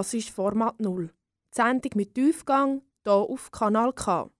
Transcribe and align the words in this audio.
Ist 0.00 0.30
Format 0.30 0.80
0. 0.80 1.08
Die 1.08 1.12
Sendung 1.54 1.92
mit 1.94 2.14
Tiefgang, 2.14 2.80
hier 3.04 3.12
auf 3.12 3.50
Kanal 3.50 3.92
K. 3.92 4.30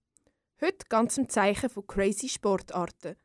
Heute 0.59 0.87
ganz 0.89 1.19
im 1.19 1.29
Zeichen 1.29 1.69
von 1.69 1.87
crazy 1.87 2.31
Sportarten. 2.31 3.17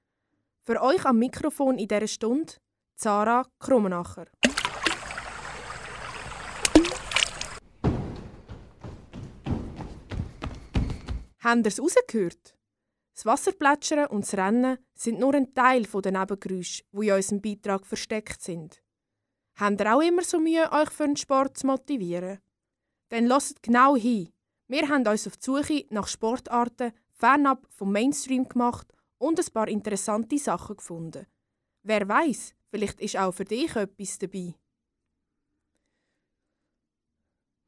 Für 0.65 0.81
euch 0.81 1.05
am 1.05 1.17
Mikrofon 1.17 1.77
in 1.77 1.87
dieser 1.87 2.07
Stunde 2.07 2.53
Zara 2.97 3.47
Krummenacher. 3.57 4.25
Habt 11.39 11.65
ihr 11.65 11.67
es 11.67 11.81
rausgehört? 11.81 12.57
Das 13.13 13.25
Wasserplätschern 13.25 14.07
und 14.07 14.25
das 14.25 14.37
Rennen 14.37 14.77
sind 14.93 15.19
nur 15.19 15.33
ein 15.35 15.53
Teil 15.53 15.83
der 15.83 16.11
Nebengeräusche, 16.11 16.83
die 16.91 17.07
in 17.07 17.13
unserem 17.13 17.41
Beitrag 17.41 17.85
versteckt 17.85 18.41
sind. 18.41 18.81
Habt 19.57 19.79
ihr 19.79 19.95
auch 19.95 20.01
immer 20.01 20.23
so 20.23 20.39
Mühe, 20.39 20.69
euch 20.71 20.89
für 20.89 21.05
den 21.05 21.15
Sport 21.15 21.57
zu 21.57 21.67
motivieren? 21.67 22.39
Dann 23.09 23.25
lasst 23.25 23.63
genau 23.63 23.95
hin. 23.95 24.29
Wir 24.67 24.89
haben 24.89 25.07
uns 25.07 25.27
auf 25.27 25.37
die 25.37 25.45
Suche 25.45 25.85
nach 25.91 26.07
Sportarten 26.07 26.91
fernab 27.13 27.65
vom 27.69 27.91
Mainstream 27.91 28.49
gemacht 28.49 28.91
und 29.17 29.39
ein 29.39 29.53
paar 29.53 29.69
interessante 29.69 30.37
Sachen 30.37 30.75
gefunden. 30.75 31.25
Wer 31.83 32.07
weiß, 32.07 32.53
vielleicht 32.69 32.99
ist 32.99 33.17
auch 33.17 33.31
für 33.31 33.45
dich 33.45 33.75
etwas 33.75 34.17
dabei. 34.17 34.55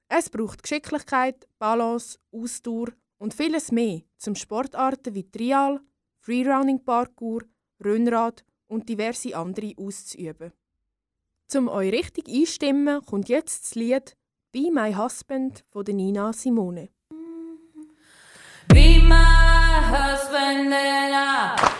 Es 0.09 0.29
braucht 0.29 0.63
Geschicklichkeit, 0.63 1.47
Balance, 1.59 2.17
Ausdauer 2.31 2.89
und 3.17 3.33
vieles 3.33 3.71
mehr 3.71 4.01
zum 4.17 4.35
Sportarten 4.35 5.15
wie 5.15 5.29
Trial, 5.29 5.79
Freerunning 6.19 6.83
Parkour, 6.83 7.43
Rennrad 7.79 8.43
und 8.67 8.89
diverse 8.89 9.35
andere 9.35 9.73
auszuüben. 9.77 10.51
Zum 11.49 11.69
euch 11.69 11.93
richtig 11.93 12.27
einstimmen 12.27 13.01
kommt 13.05 13.29
jetzt 13.29 13.63
das 13.63 13.75
Lied 13.75 14.17
Be 14.51 14.69
My 14.69 14.93
Husband 14.93 15.63
von 15.71 15.85
Nina 15.85 16.33
Simone. 16.33 16.89
Be 18.67 18.99
my 18.99 19.79
husband 19.81 20.73
and 20.73 21.15
I'll 21.15 21.76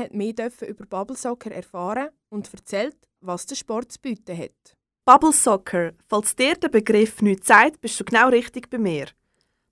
hat 0.00 0.14
mehr 0.14 0.34
über 0.66 0.86
Bubble 0.86 1.16
Soccer 1.16 1.52
erfahren 1.52 2.08
und 2.28 2.52
erzählt, 2.52 2.96
was 3.20 3.46
der 3.46 3.56
Sport 3.56 3.92
zu 3.92 4.00
bieten 4.00 4.36
hat. 4.36 4.76
Bubble 5.04 5.32
Soccer. 5.32 5.92
Falls 6.08 6.36
dir 6.36 6.54
der 6.54 6.68
Begriff 6.68 7.22
nicht 7.22 7.44
sagt, 7.44 7.80
bist 7.80 7.98
du 7.98 8.04
genau 8.04 8.28
richtig 8.28 8.70
bei 8.70 8.78
mir. 8.78 9.06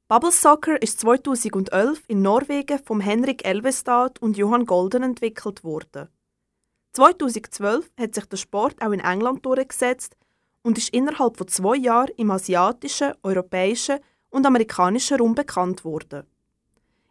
Bubble 0.09 0.33
Soccer 0.33 0.81
ist 0.81 1.01
2011 1.01 2.05
in 2.09 2.23
Norwegen 2.23 2.79
von 2.79 3.01
Henrik 3.01 3.47
Elvestad 3.47 4.21
und 4.21 4.37
Johann 4.37 4.65
Golden 4.65 5.03
entwickelt 5.03 5.65
worden. 5.65 6.09
2012 6.93 7.91
hat 7.99 8.15
sich 8.15 8.25
der 8.25 8.39
Sport 8.39 8.81
auch 8.81 8.93
in 8.93 9.01
England 9.01 9.45
durchgesetzt 9.45 10.17
und 10.63 10.79
ist 10.79 10.89
innerhalb 10.91 11.37
von 11.37 11.49
zwei 11.49 11.77
Jahren 11.77 12.11
im 12.17 12.31
asiatischen, 12.31 13.13
europäischen 13.23 14.01
und 14.31 14.47
amerikanischen 14.47 15.19
Raum 15.19 15.35
bekannt 15.35 15.85
worden. 15.85 16.27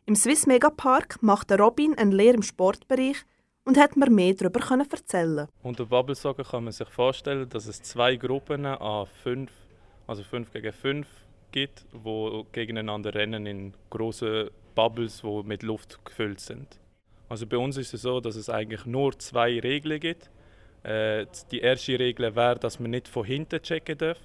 Im 0.09 0.16
Swiss 0.16 0.47
Megapark 0.47 1.22
macht 1.22 1.51
Robin 1.51 1.94
eine 1.97 2.16
Lehre 2.16 2.35
im 2.35 2.41
Sportbereich 2.41 3.18
und 3.66 3.78
hat 3.78 3.97
mir 3.97 4.09
mehr 4.09 4.34
darüber 4.35 4.62
erzählen 4.90 5.50
Unter 5.62 5.85
Bubble 5.85 6.16
Soccer 6.16 6.45
kann 6.45 6.63
man 6.63 6.72
sich 6.72 6.88
vorstellen, 6.88 7.50
dass 7.50 7.68
es 7.68 7.81
zwei 7.84 8.16
Gruppen 8.16 8.66
an 8.66 9.07
fünf, 9.22 9.51
also 10.07 10.23
fünf 10.23 10.53
gegen 10.53 10.72
fünf 10.72 11.07
gibt, 11.51 11.85
wo 11.91 12.45
gegeneinander 12.53 13.13
rennen 13.13 13.45
in 13.45 13.74
große 13.89 14.50
Bubbles, 14.75 15.25
wo 15.25 15.44
mit 15.44 15.62
Luft 15.62 16.00
gefüllt 16.06 16.39
sind. 16.39 16.80
Also 17.27 17.45
bei 17.45 17.57
uns 17.57 17.75
ist 17.75 17.94
es 17.94 18.03
so, 18.03 18.21
dass 18.21 18.38
es 18.38 18.50
eigentlich 18.50 18.86
nur 18.86 19.19
zwei 19.19 19.60
Regeln 19.60 20.00
gibt. 20.00 20.31
Äh, 20.83 21.25
die 21.51 21.60
erste 21.60 22.00
Regel 22.00 22.33
wäre, 22.33 22.57
dass 22.57 22.80
man 22.80 22.92
nicht 22.92 23.10
von 23.10 23.25
hinten 23.25 23.62
checken 23.62 23.98
darf. 23.98 24.21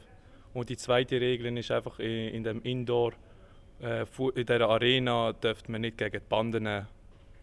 Und 0.55 0.69
die 0.69 0.77
zweite 0.77 1.21
Regel 1.21 1.59
ist 1.59 1.73
einfach 1.73 1.99
in 1.99 2.45
dem 2.45 2.63
Indoor 2.63 3.15
in 3.83 4.47
dieser 4.47 4.69
Arena 4.69 5.33
dürfte 5.33 5.71
man 5.73 5.81
nicht 5.81 5.99
gegen 5.99 6.13
die 6.13 6.29
Banden 6.29 6.67
äh, 6.67 6.85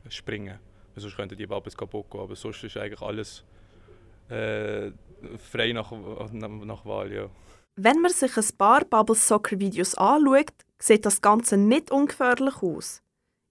springen. 0.09 0.57
Sonst 0.95 1.15
könnten 1.15 1.37
die 1.37 1.47
Bubbles 1.47 1.75
kaputt 1.75 2.09
gehen. 2.09 2.21
Aber 2.21 2.35
sonst 2.35 2.63
ist 2.63 2.77
eigentlich 2.77 3.01
alles 3.01 3.43
äh, 4.29 4.91
frei 5.37 5.73
nach, 5.73 5.91
nach 6.31 6.85
Wahl. 6.85 7.11
Ja. 7.11 7.29
Wenn 7.75 8.01
man 8.01 8.11
sich 8.11 8.35
ein 8.37 8.57
paar 8.57 8.85
Bubbles 8.85 9.27
Soccer 9.27 9.59
Videos 9.59 9.95
anschaut, 9.95 10.53
sieht 10.77 11.05
das 11.05 11.21
Ganze 11.21 11.57
nicht 11.57 11.91
ungefährlich 11.91 12.61
aus. 12.61 13.01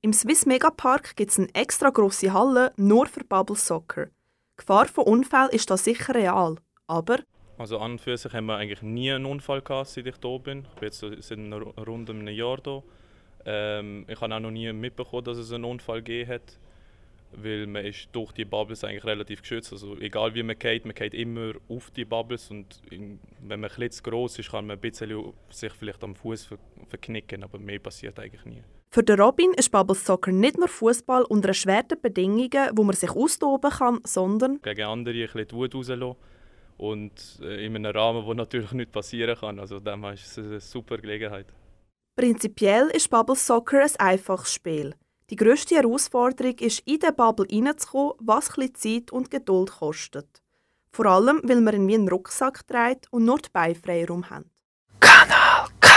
Im 0.01 0.13
Swiss 0.13 0.47
Megapark 0.47 1.17
gibt 1.17 1.33
es 1.33 1.39
eine 1.39 1.55
extra 1.55 1.91
grosse 1.91 2.33
Halle 2.33 2.73
nur 2.77 3.07
für 3.07 3.25
Bubble 3.25 3.57
Soccer. 3.57 4.07
Die 4.07 4.11
Gefahr 4.59 4.87
von 4.87 5.05
Unfällen 5.05 5.51
ist 5.51 5.71
da 5.71 5.77
sicher 5.77 6.15
real, 6.15 6.57
aber 6.87 7.19
also 7.59 7.79
an 7.79 7.93
und 7.93 8.01
für 8.01 8.17
sich 8.17 8.33
haben 8.33 8.47
wir 8.47 8.57
eigentlich 8.57 8.83
nie 8.83 9.11
einen 9.11 9.27
Unfall 9.27 9.61
gehabt, 9.63 9.89
seit 9.89 10.07
ich 10.07 10.15
hier 10.23 10.39
bin. 10.39 10.67
Ich 10.75 10.81
bin 10.81 10.89
jetzt 10.89 11.01
seit 11.01 11.39
rund 11.87 12.09
einem 12.09 12.29
Jahr 12.29 12.59
hier. 12.63 12.83
Ähm, 13.45 14.05
ich 14.09 14.21
habe 14.21 14.35
auch 14.35 14.41
noch 14.41 14.51
nie 14.51 14.73
mitbekommen, 14.73 15.25
dass 15.25 15.39
es 15.39 15.53
einen 15.53 15.65
Unfall 15.65 16.03
gegeben 16.03 16.31
hat, 16.31 16.59
weil 17.33 17.67
man 17.67 17.85
ist 17.85 18.09
durch 18.13 18.33
die 18.33 18.45
Bubbles 18.45 18.85
eigentlich 18.85 19.05
relativ 19.05 19.43
geschützt. 19.43 19.73
Also 19.73 19.97
egal 19.99 20.35
wie 20.35 20.43
man 20.43 20.59
geht, 20.59 20.85
man 20.85 20.95
geht 20.95 21.15
immer 21.15 21.53
auf 21.69 21.91
die 21.91 22.05
Bubbles 22.05 22.51
und 22.51 22.81
in, 22.91 23.19
wenn 23.41 23.61
man 23.61 23.71
ein 23.71 23.77
bisschen 23.77 23.91
zu 23.91 24.03
gross 24.05 24.39
ist, 24.39 24.51
kann 24.51 24.67
man 24.67 24.77
ein 24.77 24.81
bisschen 24.81 25.33
sich 25.51 25.73
vielleicht 25.73 26.03
am 26.05 26.15
Fuß 26.15 26.47
ver 26.47 26.59
verknicken, 26.89 27.43
aber 27.43 27.59
mehr 27.59 27.81
passiert 27.81 28.19
eigentlich 28.19 28.45
nie. 28.47 28.63
Für 28.91 29.03
den 29.03 29.21
Robin 29.21 29.53
ist 29.53 29.71
Bubbles 29.71 30.07
Soccer 30.07 30.33
nicht 30.33 30.57
nur 30.57 30.69
Fußball 30.69 31.25
unter 31.25 31.49
erschwerten 31.49 32.01
Bedingungen, 32.01 32.71
wo 32.75 32.85
man 32.85 32.97
sich 32.97 33.11
austoben 33.11 33.71
kann, 33.71 33.99
sondern 34.05 34.63
gegen 34.63 34.85
andere 34.85 35.15
ein 35.15 35.27
bisschen 35.27 35.49
die 35.49 35.55
Wut 35.55 35.75
rauslassen 35.75 36.17
und 36.79 37.13
äh, 37.43 37.67
in 37.67 37.77
einem 37.77 37.95
Rahmen, 37.95 38.25
wo 38.25 38.33
natürlich 38.33 38.73
nichts 38.73 38.93
passieren 38.93 39.37
kann. 39.39 39.59
Also 39.59 39.81
dem 39.81 40.05
ist 40.05 40.27
es 40.27 40.39
eine 40.39 40.61
super 40.61 40.97
Gelegenheit. 40.97 41.47
Prinzipiell 42.17 42.89
ist 42.89 43.11
Bubbles 43.11 43.47
Soccer 43.47 43.83
ein 43.83 43.97
einfaches 43.99 44.53
Spiel. 44.53 44.95
Die 45.31 45.37
grösste 45.37 45.75
Herausforderung 45.75 46.57
ist, 46.59 46.81
in 46.87 47.01
den 47.01 47.15
Bubble 47.15 47.47
reinzukommen, 47.51 48.15
was 48.21 48.57
ein 48.57 48.75
Zeit 48.75 49.13
und 49.13 49.31
Geduld 49.31 49.71
kostet. 49.71 50.43
Vor 50.91 51.07
allem, 51.07 51.41
weil 51.45 51.61
man 51.61 51.75
in 51.75 51.89
wie 51.89 51.95
einen 51.95 52.09
Rucksack 52.09 52.67
trägt 52.67 53.13
und 53.13 53.25
nur 53.25 53.39
die 53.39 53.51
Beine 53.53 53.75
frei 53.75 54.07
rum 54.07 54.31
haben. 54.31 54.51
Kanal 55.01 55.69
K. 55.81 55.89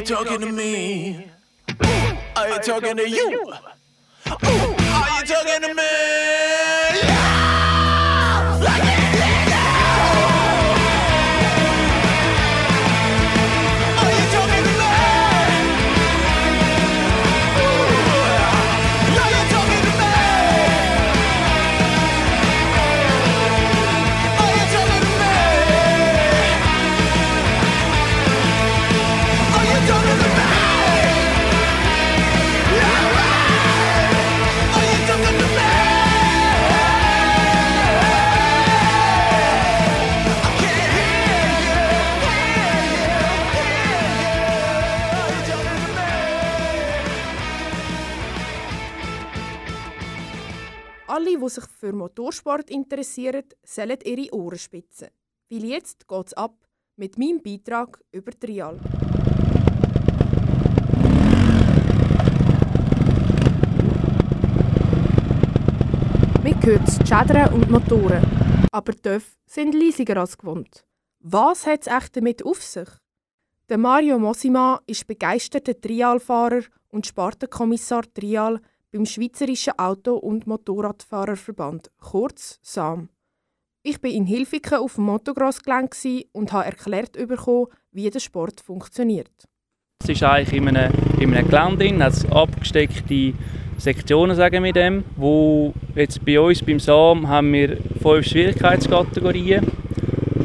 talking 0.04 0.40
to 0.40 0.52
me? 0.52 1.30
Are 2.36 2.48
you 2.48 2.58
talking 2.58 2.96
to 2.96 3.08
you? 3.08 3.52
Are 4.26 4.36
you 4.36 5.26
talking 5.26 5.62
to 5.62 5.74
me? 5.74 6.53
Für 51.84 51.92
Motorsport 51.92 52.70
interessieren, 52.70 53.44
sollen 53.62 53.98
ihre 54.04 54.32
Ohren 54.32 54.58
spitzen. 54.58 55.08
Weil 55.50 55.64
jetzt 55.64 56.08
geht's 56.08 56.32
ab 56.32 56.56
mit 56.96 57.18
meinem 57.18 57.42
Beitrag 57.42 58.02
über 58.10 58.32
Trial. 58.32 58.80
Man 66.42 66.62
hört 66.62 66.88
die 66.88 67.06
Schädern 67.06 67.52
und 67.52 67.70
Motoren, 67.70 68.22
aber 68.72 68.92
die 68.92 69.02
Töpfe 69.02 69.36
sind 69.44 69.74
leisiger 69.74 70.16
als 70.16 70.38
gewohnt. 70.38 70.86
Was 71.18 71.66
hat 71.66 71.82
es 71.82 71.86
echt 71.88 72.16
damit 72.16 72.46
auf 72.46 72.62
sich? 72.62 72.88
Der 73.68 73.76
Mario 73.76 74.18
Mosima 74.18 74.80
ist 74.86 75.06
begeisterter 75.06 75.78
Trialfahrer 75.78 76.62
und 76.88 77.06
Spartenkommissar 77.06 78.04
Trial 78.14 78.58
beim 78.94 79.06
Schweizerischen 79.06 79.72
Auto- 79.76 80.14
und 80.14 80.46
Motorradfahrerverband, 80.46 81.90
kurz 82.00 82.60
SAM. 82.62 83.08
Ich 83.82 84.00
war 84.00 84.10
in 84.10 84.24
Hilfiken 84.24 84.78
auf 84.78 84.94
dem 84.94 85.04
Motocross-Gelände 85.04 86.26
und 86.32 86.52
habe 86.52 86.66
erklärt 86.66 87.14
bekommen, 87.14 87.66
wie 87.90 88.08
der 88.08 88.20
Sport 88.20 88.60
funktioniert. 88.60 89.32
Es 90.00 90.10
ist 90.10 90.22
eigentlich 90.22 90.60
in 90.60 90.68
einem, 90.68 90.92
in 91.18 91.34
einem 91.34 91.50
Gelände, 91.50 92.04
hat 92.04 92.32
abgesteckte 92.32 93.32
Sektionen, 93.78 94.36
sagen 94.36 94.62
wir 94.62 94.72
dem, 94.72 95.02
wo 95.16 95.74
jetzt 95.96 96.24
bei 96.24 96.38
uns 96.38 96.62
beim 96.62 96.78
SAM 96.78 97.26
haben 97.26 97.52
wir 97.52 97.76
fünf 98.00 98.26
Schwierigkeitskategorien. 98.26 99.66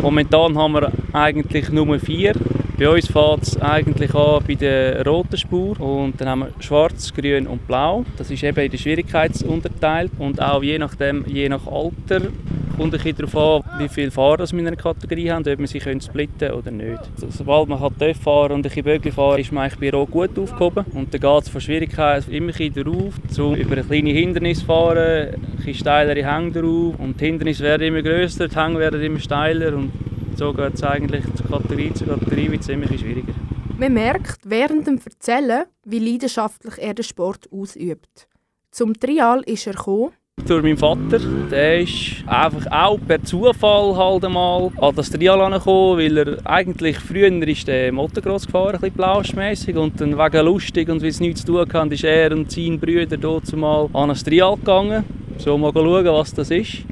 Momentan 0.01 0.57
haben 0.57 0.73
wir 0.73 0.91
eigentlich 1.13 1.69
nur 1.69 1.99
vier. 1.99 2.33
Bei 2.79 2.87
uns 2.87 3.07
fängt 3.07 3.43
es 3.43 3.61
eigentlich 3.61 4.15
an 4.15 4.41
bei 4.47 4.55
der 4.55 5.05
roten 5.05 5.35
Spur 5.35 5.77
und 5.81 6.13
dann 6.21 6.29
haben 6.29 6.39
wir 6.39 6.51
schwarz, 6.61 7.13
grün 7.13 7.45
und 7.45 7.67
blau. 7.67 8.05
Das 8.17 8.31
ist 8.31 8.41
eben 8.41 8.57
in 8.57 8.71
der 8.71 8.77
Schwierigkeit 8.77 9.33
unterteilt 9.43 10.13
und 10.17 10.41
auch 10.41 10.63
je 10.63 10.79
nachdem, 10.79 11.25
je 11.27 11.49
nach 11.49 11.67
Alter 11.67 12.29
kommt 12.77 13.05
ein 13.05 13.15
darauf 13.17 13.35
an, 13.67 13.81
wie 13.81 13.89
viele 13.89 14.11
Fahrer 14.11 14.49
wir 14.49 14.59
in 14.59 14.67
einer 14.67 14.77
Kategorie 14.77 15.29
haben, 15.29 15.45
ob 15.45 15.59
wir 15.59 15.67
sie 15.67 15.79
können 15.79 15.99
splitten 15.99 16.51
oder 16.53 16.71
nicht. 16.71 17.01
Sobald 17.17 17.67
man 17.67 17.81
halt 17.81 18.15
fahren 18.15 18.53
und 18.53 18.59
ein 18.59 18.61
bisschen 18.61 18.85
Bögli 18.85 19.11
fahren, 19.11 19.41
ist 19.41 19.51
man 19.51 19.65
eigentlich 19.65 19.91
bei 19.91 19.97
Rot 19.97 20.11
gut 20.11 20.39
aufgehoben 20.39 20.85
und 20.93 21.13
dann 21.13 21.19
geht 21.19 21.43
es 21.43 21.49
von 21.49 21.59
Schwierigkeit 21.59 22.29
immer 22.29 22.53
ein 22.57 22.73
darauf, 22.73 23.13
um 23.39 23.55
über 23.55 23.75
ein 23.75 23.89
kleines 23.89 24.13
Hindernis 24.13 24.61
fahren, 24.61 25.35
ein 25.67 25.73
steilere 25.73 26.25
Hänge 26.25 26.51
drauf 26.53 26.95
und 26.97 27.19
die 27.19 27.25
Hindernisse 27.25 27.65
werden 27.65 27.87
immer 27.89 28.01
grösser, 28.01 28.47
die 28.47 28.55
Hänge 28.55 28.79
werden 28.79 29.01
immer 29.01 29.19
steiler 29.19 29.75
und 29.75 29.91
so 30.39 30.53
geht 30.53 30.75
es 30.75 30.83
eigentlich 30.83 31.25
von 31.25 31.61
Kategorie 31.61 31.93
zu 31.93 32.05
Kategorie 32.05 32.49
wird 32.49 32.63
ziemlich 32.63 33.01
schwieriger. 33.01 33.33
Man 33.77 33.93
merkt 33.93 34.39
während 34.45 34.87
dem 34.87 34.97
Erzählen, 35.03 35.65
wie 35.83 35.99
leidenschaftlich 35.99 36.75
er 36.77 36.93
den 36.93 37.03
Sport 37.03 37.49
ausübt. 37.51 38.29
Zum 38.71 38.97
Trial 38.97 39.41
ist 39.45 39.67
er 39.67 39.73
gekommen, 39.73 40.11
Durch 40.47 40.63
meinen 40.63 40.77
Vater. 40.77 41.19
Der 41.51 41.81
ist 41.81 42.23
einfach 42.25 42.71
auch 42.71 42.99
per 43.05 43.21
Zufall 43.21 43.97
halt 43.97 44.23
einmal 44.23 44.71
an 44.79 44.95
das 44.95 45.09
Trial 45.09 45.51
gekommen, 45.51 45.97
weil 45.99 46.17
er 46.17 46.37
eigentlich 46.45 46.97
früher 46.99 47.29
ist 47.45 47.67
der 47.67 47.91
Motocross 47.91 48.45
gefahren, 48.45 48.79
ein 48.81 48.93
bisschen 48.93 49.77
und 49.77 49.99
dann 49.99 50.17
wegen 50.17 50.45
lustig 50.45 50.87
und 50.87 51.01
weil 51.01 51.09
es 51.09 51.19
nichts 51.19 51.41
zu 51.41 51.47
tun 51.47 51.67
hatte, 51.73 51.93
ist 51.93 52.05
er 52.05 52.31
und 52.31 52.49
seine 52.49 52.77
Brüder 52.77 53.17
dort 53.17 53.51
mal 53.57 53.89
an 53.91 54.07
das 54.07 54.23
Trial 54.23 54.55
gegangen, 54.55 55.03
so 55.37 55.57
mal 55.57 55.73
schauen, 55.73 56.05
was 56.05 56.33
das 56.33 56.49
ist. 56.49 56.85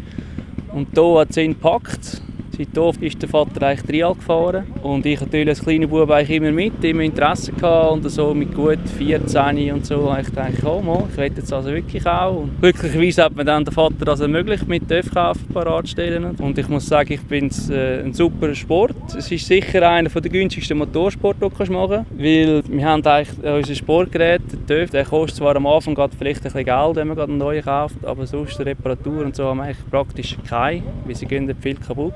Und 0.73 0.97
da 0.97 1.19
hat 1.19 1.29
es 1.29 1.37
ihn 1.37 1.53
gepackt. 1.53 2.21
Seitdem 2.57 3.03
ist 3.03 3.21
der 3.21 3.29
Vater 3.29 3.67
eigentlich 3.67 3.87
Trial 3.87 4.15
gefahren. 4.15 4.65
Und 4.81 5.05
ich 5.05 5.19
natürlich 5.19 5.49
als 5.49 5.61
kleiner 5.61 5.87
Bub 5.87 6.09
eigentlich 6.09 6.37
immer 6.37 6.51
mit, 6.51 6.83
immer 6.83 7.03
Interesse 7.03 7.51
gehabt. 7.51 7.91
Und 7.91 8.09
so 8.09 8.33
mit 8.33 8.53
gut 8.53 8.79
14 8.97 9.71
und 9.71 9.85
so 9.85 10.11
habe 10.11 10.21
ich 10.21 10.27
gedacht, 10.27 10.65
oh 10.65 10.81
mal, 10.81 11.03
ich 11.11 11.17
will 11.17 11.31
jetzt 11.35 11.53
also 11.53 11.69
wirklich 11.69 12.05
auch. 12.05 12.37
Und 12.37 12.59
glücklicherweise 12.59 13.23
hat 13.23 13.35
mir 13.35 13.45
dann 13.45 13.63
der 13.63 13.73
Vater 13.73 14.05
das 14.05 14.21
ermöglicht, 14.21 14.67
mit 14.67 14.89
Döfkauf 14.89 15.37
parat 15.53 15.87
stellen. 15.87 16.35
Und 16.39 16.57
ich 16.57 16.67
muss 16.67 16.87
sagen, 16.87 17.13
ich 17.13 17.45
es 17.47 17.69
äh, 17.69 18.01
ein 18.03 18.13
super 18.13 18.53
Sport. 18.55 18.95
Es 19.15 19.31
ist 19.31 19.45
sicher 19.45 19.87
einer 19.87 20.09
der 20.09 20.31
günstigsten 20.31 20.77
Motorsport, 20.77 21.37
den 21.41 21.49
du 21.49 21.73
machen 21.73 22.05
kannst. 22.07 22.11
Weil 22.17 22.63
wir 22.67 22.85
haben 22.85 23.05
eigentlich 23.05 23.37
unser 23.43 23.75
Sportgerät, 23.75 24.41
der 24.51 24.65
TÜV, 24.65 24.89
der 24.89 25.05
kostet 25.05 25.37
zwar 25.37 25.55
am 25.55 25.67
Anfang 25.67 25.95
vielleicht 26.17 26.39
ein 26.39 26.43
bisschen 26.43 26.65
Geld, 26.65 26.95
wenn 26.95 27.07
man 27.07 27.19
einen 27.19 27.37
neuen 27.37 27.63
kauft, 27.63 28.03
aber 28.03 28.25
sonst 28.25 28.59
Reparatur 28.59 29.25
und 29.25 29.35
so 29.35 29.45
haben 29.45 29.57
wir 29.57 29.63
eigentlich 29.65 29.89
praktisch 29.89 30.37
keine, 30.47 30.83
weil 31.05 31.15
sie 31.15 31.25
gehen 31.25 31.53
viel 31.61 31.75
kaputt. 31.75 32.13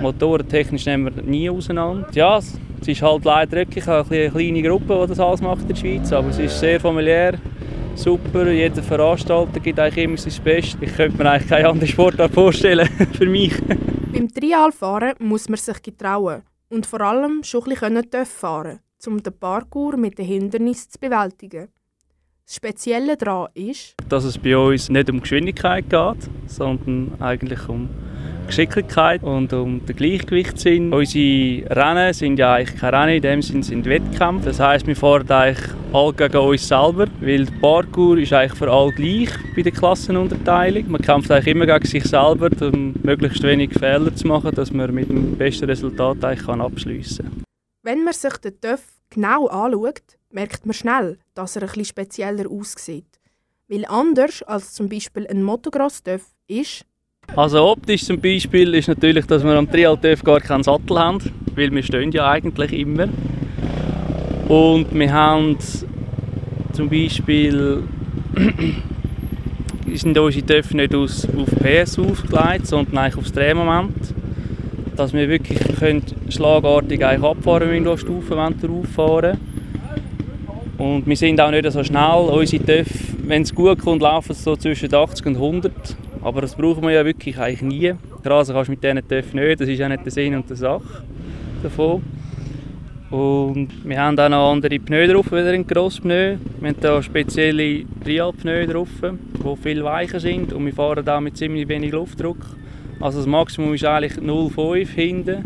Motorentechnisch 0.00 0.86
nehmen 0.86 1.14
wir 1.14 1.22
nie 1.22 1.48
auseinander. 1.50 2.06
Ja, 2.12 2.38
es 2.38 2.58
ist 2.86 3.02
halt 3.02 3.24
leider 3.24 3.52
wirklich 3.52 3.86
eine 3.88 4.30
kleine 4.30 4.62
Gruppe, 4.62 5.00
die 5.02 5.08
das 5.08 5.20
alles 5.20 5.40
macht 5.40 5.62
in 5.62 5.68
der 5.68 5.76
Schweiz, 5.76 6.12
aber 6.12 6.28
es 6.28 6.38
ist 6.38 6.58
sehr 6.58 6.80
familiär, 6.80 7.38
super. 7.94 8.50
Jeder 8.50 8.82
Veranstalter 8.82 9.60
gibt 9.60 9.78
eigentlich 9.78 10.04
immer 10.04 10.16
sein 10.16 10.44
Bestes. 10.44 10.76
Ich 10.80 10.94
könnte 10.96 11.22
mir 11.22 11.30
eigentlich 11.30 11.48
keine 11.48 11.68
andere 11.68 11.86
Sportart 11.86 12.32
vorstellen 12.32 12.88
für 13.12 13.26
mich. 13.26 13.54
Beim 14.12 14.32
Trialfahren 14.32 15.14
muss 15.18 15.48
man 15.48 15.58
sich 15.58 15.82
getrauen 15.82 16.42
und 16.68 16.86
vor 16.86 17.00
allem 17.00 17.42
schon 17.42 17.64
ein 17.64 18.02
bisschen 18.02 18.26
fahren 18.26 18.80
um 19.06 19.22
den 19.22 19.32
Parkour 19.38 19.96
mit 19.96 20.18
den 20.18 20.26
Hindernissen 20.26 20.90
zu 20.90 20.98
bewältigen. 20.98 21.68
Das 22.46 22.56
Spezielle 22.56 23.16
daran 23.16 23.48
ist, 23.54 23.94
dass 24.08 24.24
es 24.24 24.38
bei 24.38 24.56
uns 24.56 24.90
nicht 24.90 25.10
um 25.10 25.20
Geschwindigkeit 25.20 25.88
geht, 25.88 26.30
sondern 26.46 27.12
eigentlich 27.20 27.68
um 27.68 27.88
Geschicklichkeit 28.46 29.22
und 29.22 29.52
um 29.52 29.84
den 29.84 29.96
Gleichgewichtssinn. 29.96 30.92
Unsere 30.92 31.70
Rennen 31.74 32.12
sind 32.12 32.38
ja 32.38 32.54
eigentlich 32.54 32.78
keine 32.78 32.98
Rennen, 32.98 33.16
in 33.16 33.22
dem 33.22 33.42
Sinne 33.42 33.62
sind 33.62 33.84
Wettkämpfe. 33.86 34.46
Das 34.46 34.60
heisst, 34.60 34.86
wir 34.86 34.96
fahren 34.96 35.30
eigentlich 35.30 35.68
alle 35.92 36.12
gegen 36.12 36.36
uns 36.36 36.68
selber, 36.68 37.06
weil 37.20 37.46
der 37.46 37.52
Parkour 37.60 38.18
ist 38.18 38.32
eigentlich 38.32 38.58
für 38.58 38.70
alle 38.70 38.92
gleich 38.92 39.30
bei 39.54 39.62
der 39.62 39.72
Klassenunterteilung. 39.72 40.90
Man 40.90 41.02
kämpft 41.02 41.30
eigentlich 41.30 41.54
immer 41.54 41.66
gegen 41.66 41.86
sich 41.86 42.04
selber, 42.04 42.50
um 42.60 42.94
möglichst 43.02 43.42
wenig 43.42 43.72
Fehler 43.72 44.14
zu 44.14 44.26
machen, 44.26 44.54
dass 44.54 44.72
man 44.72 44.92
mit 44.92 45.08
dem 45.08 45.36
besten 45.36 45.66
Resultat 45.66 46.24
eigentlich 46.24 46.48
abschliessen 46.48 47.24
kann. 47.24 47.44
Wenn 47.82 48.04
man 48.04 48.14
sich 48.14 48.36
den 48.38 48.60
TÜV 48.60 48.80
genau 49.10 49.46
anschaut, 49.46 50.18
merkt 50.30 50.66
man 50.66 50.74
schnell, 50.74 51.18
dass 51.34 51.56
er 51.56 51.62
etwas 51.62 51.88
spezieller 51.88 52.50
aussieht. 52.50 53.20
Weil 53.68 53.84
anders 53.86 54.42
als 54.42 54.74
zum 54.74 54.88
Beispiel 54.88 55.26
ein 55.26 55.42
Motocross-TÜV 55.42 56.22
ist, 56.46 56.84
also 57.36 57.64
optisch 57.64 58.04
zum 58.04 58.20
Beispiel 58.20 58.74
ist 58.74 58.88
natürlich, 58.88 59.26
dass 59.26 59.42
wir 59.42 59.52
am 59.52 59.70
Trial-TÜV 59.70 60.22
gar 60.22 60.40
keinen 60.40 60.62
Sattel 60.62 60.98
haben, 60.98 61.18
weil 61.56 61.72
wir 61.72 61.82
stehen 61.82 62.12
ja 62.12 62.30
eigentlich 62.30 62.72
immer. 62.72 63.08
Und 64.48 64.86
wir 64.92 65.12
haben 65.12 65.56
zum 66.72 66.88
Beispiel 66.88 67.82
sind 69.94 70.18
unsere 70.18 70.46
TÜV 70.46 70.74
nicht 70.74 70.94
aus, 70.94 71.26
auf 71.36 71.48
PS 71.60 71.98
aufgelegt, 71.98 72.66
sondern 72.66 72.98
eigentlich 72.98 73.16
aufs 73.16 73.32
Drehmoment. 73.32 74.14
Dass 74.96 75.12
wir 75.12 75.28
wirklich 75.28 75.58
können 75.78 76.02
schlagartig 76.28 77.04
eigentlich 77.04 77.28
abfahren 77.28 77.68
wenn 77.68 77.84
wir 77.84 77.90
eine 77.90 77.98
Stufe 77.98 78.36
rauffahren 78.36 79.38
Und 80.78 81.04
wir 81.06 81.16
sind 81.16 81.40
auch 81.40 81.50
nicht 81.50 81.70
so 81.72 81.82
schnell. 81.82 82.28
Unsere 82.30 82.64
TÜV, 82.64 82.86
wenn 83.26 83.42
es 83.42 83.52
gut 83.52 83.80
kommt, 83.80 84.02
laufen 84.02 84.34
so 84.34 84.54
zwischen 84.54 84.94
80 84.94 85.26
und 85.26 85.34
100 85.34 85.72
aber 86.24 86.40
das 86.40 86.56
brauchen 86.56 86.82
wir 86.82 86.90
ja 86.90 87.04
wirklich 87.04 87.38
eigentlich 87.38 87.62
nie. 87.62 87.94
Rasen 88.24 88.54
kannst 88.54 88.68
du 88.68 88.72
mit 88.72 88.82
diesen 88.82 89.06
Töpfen 89.06 89.38
nicht, 89.38 89.60
das 89.60 89.68
ist 89.68 89.78
ja 89.78 89.88
nicht 89.88 90.04
der 90.04 90.10
Sinn 90.10 90.34
und 90.34 90.48
der 90.48 90.56
Sache 90.56 91.04
davon. 91.62 92.02
Und 93.10 93.68
wir 93.84 94.00
haben 94.00 94.18
auch 94.18 94.28
noch 94.28 94.50
andere 94.50 94.78
Pneu 94.80 95.06
drauf, 95.06 95.30
wieder 95.30 95.50
ein 95.50 95.66
Grosspneu. 95.66 96.36
Wir 96.60 96.68
haben 96.70 96.76
hier 96.80 97.02
spezielle 97.02 97.84
Trial-Pneu 98.02 98.66
drauf, 98.66 98.88
die 99.02 99.62
viel 99.62 99.84
weicher 99.84 100.18
sind 100.18 100.52
und 100.52 100.64
wir 100.66 100.72
fahren 100.72 101.04
da 101.04 101.20
mit 101.20 101.36
ziemlich 101.36 101.68
wenig 101.68 101.92
Luftdruck. 101.92 102.38
Also 103.00 103.18
das 103.18 103.26
Maximum 103.26 103.74
ist 103.74 103.84
eigentlich 103.84 104.14
0,5 104.14 104.88
hinten 104.88 105.44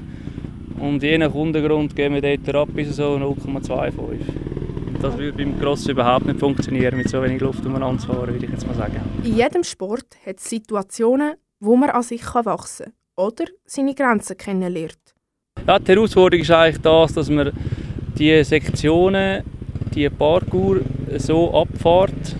und 0.78 1.02
je 1.02 1.18
nach 1.18 1.34
Untergrund 1.34 1.96
gehen 1.96 2.14
wir 2.14 2.22
dort 2.22 2.54
ab 2.54 2.68
bis 2.72 2.94
so 2.94 3.16
0,25. 3.16 4.67
Das 5.00 5.16
würde 5.16 5.32
beim 5.32 5.58
Cross 5.60 5.86
überhaupt 5.86 6.26
nicht 6.26 6.40
funktionieren, 6.40 6.96
mit 6.96 7.08
so 7.08 7.22
wenig 7.22 7.40
Luft 7.40 7.64
umeinander 7.64 8.00
zu 8.00 8.08
fahren, 8.08 8.32
würde 8.32 8.44
ich 8.44 8.50
jetzt 8.50 8.66
mal 8.66 8.74
sagen. 8.74 9.00
In 9.22 9.36
jedem 9.36 9.62
Sport 9.62 10.06
hat 10.26 10.38
es 10.38 10.50
Situationen, 10.50 11.34
wo 11.60 11.76
man 11.76 11.90
an 11.90 12.02
sich 12.02 12.22
wachsen 12.34 12.86
kann 12.86 13.26
oder 13.26 13.44
seine 13.64 13.94
Grenzen 13.94 14.36
kennenlernt. 14.36 15.14
Ja, 15.66 15.78
die 15.78 15.92
Herausforderung 15.92 16.42
ist 16.42 16.50
eigentlich 16.50 16.82
das, 16.82 17.12
dass 17.12 17.30
man 17.30 17.52
die 18.18 18.42
Sektionen, 18.42 19.44
die 19.94 20.08
Parkour 20.08 20.80
so 21.16 21.54
abfährt, 21.54 22.36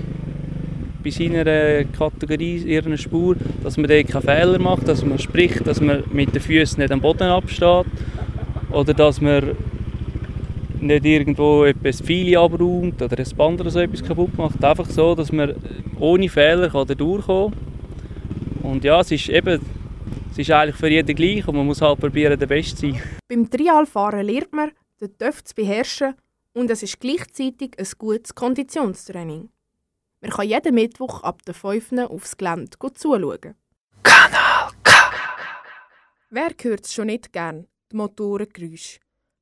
bei 1.03 1.11
seiner 1.11 1.85
Kategorie, 1.85 2.57
ihrer 2.57 2.97
Spur, 2.97 3.37
dass 3.63 3.77
man 3.77 3.89
dort 3.89 4.09
keine 4.09 4.23
Fehler 4.23 4.59
macht, 4.59 4.89
dass 4.89 5.05
man 5.05 5.19
spricht, 5.19 5.65
dass 5.67 5.81
man 5.81 6.03
mit 6.11 6.35
den 6.35 6.43
Füßen 6.43 6.81
nicht 6.81 6.91
am 6.91 7.01
Boden 7.01 7.29
absteht 7.29 7.87
oder 8.73 8.95
dass 8.95 9.21
man 9.21 9.57
nicht 10.81 11.05
irgendwo 11.05 11.65
etwas 11.65 12.01
viele 12.01 12.39
abräumt 12.39 13.01
oder 13.03 13.19
ein 13.19 13.37
Band 13.37 13.61
oder 13.61 13.71
so 13.71 13.81
etwas 13.81 14.03
kaputt 14.03 14.37
macht. 14.37 14.63
Einfach 14.63 14.89
so, 14.89 15.15
dass 15.15 15.33
man 15.33 15.55
ohne 15.99 16.29
Fehler 16.29 16.71
kann 16.71 16.87
durchkommen 16.87 17.53
kann. 17.53 18.71
Und 18.71 18.85
ja, 18.85 19.01
es 19.01 19.11
ist 19.11 19.29
eben, 19.29 19.61
es 20.31 20.39
ist 20.39 20.51
eigentlich 20.51 20.77
für 20.77 20.89
jeden 20.89 21.15
gleich 21.15 21.47
und 21.49 21.57
man 21.57 21.67
muss 21.67 21.81
halt 21.81 22.01
probieren, 22.01 22.39
der 22.39 22.47
Beste 22.47 22.77
zu 22.77 22.91
sein. 22.91 23.03
Beim 23.29 23.51
Trialfahren 23.51 24.27
lernt 24.27 24.53
man, 24.53 24.73
den 25.01 25.17
TÜV 25.17 25.45
zu 25.45 25.55
beherrschen 25.55 26.15
und 26.53 26.71
es 26.71 26.83
ist 26.83 27.01
gleichzeitig 27.01 27.79
ein 27.79 27.87
gutes 27.99 28.35
Konditionstraining. 28.35 29.49
Man 30.21 30.31
kann 30.31 30.49
jeden 30.49 30.75
Mittwoch 30.75 31.23
ab 31.23 31.43
der 31.45 31.55
5. 31.55 31.93
aufs 32.09 32.37
Gelände 32.37 32.71
zuschauen. 32.95 33.55
Kanal 34.03 34.71
K. 34.83 34.93
Wer 36.31 36.51
hört 36.61 36.85
es 36.85 36.93
schon 36.93 37.07
nicht 37.07 37.33
gern, 37.33 37.67
die 37.93 37.97
Motorengeräusche? 37.97 38.99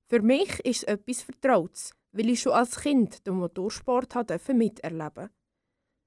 Für 0.09 0.23
mich 0.23 0.61
ist 0.61 0.85
es 0.85 0.85
etwas 0.85 1.23
Vertrautes, 1.23 1.93
weil 2.13 2.31
ich 2.31 2.41
schon 2.41 2.53
als 2.53 2.81
Kind 2.81 3.27
den 3.27 3.35
Motorsport 3.35 4.15
miterleben 4.49 5.15
durfte. 5.15 5.31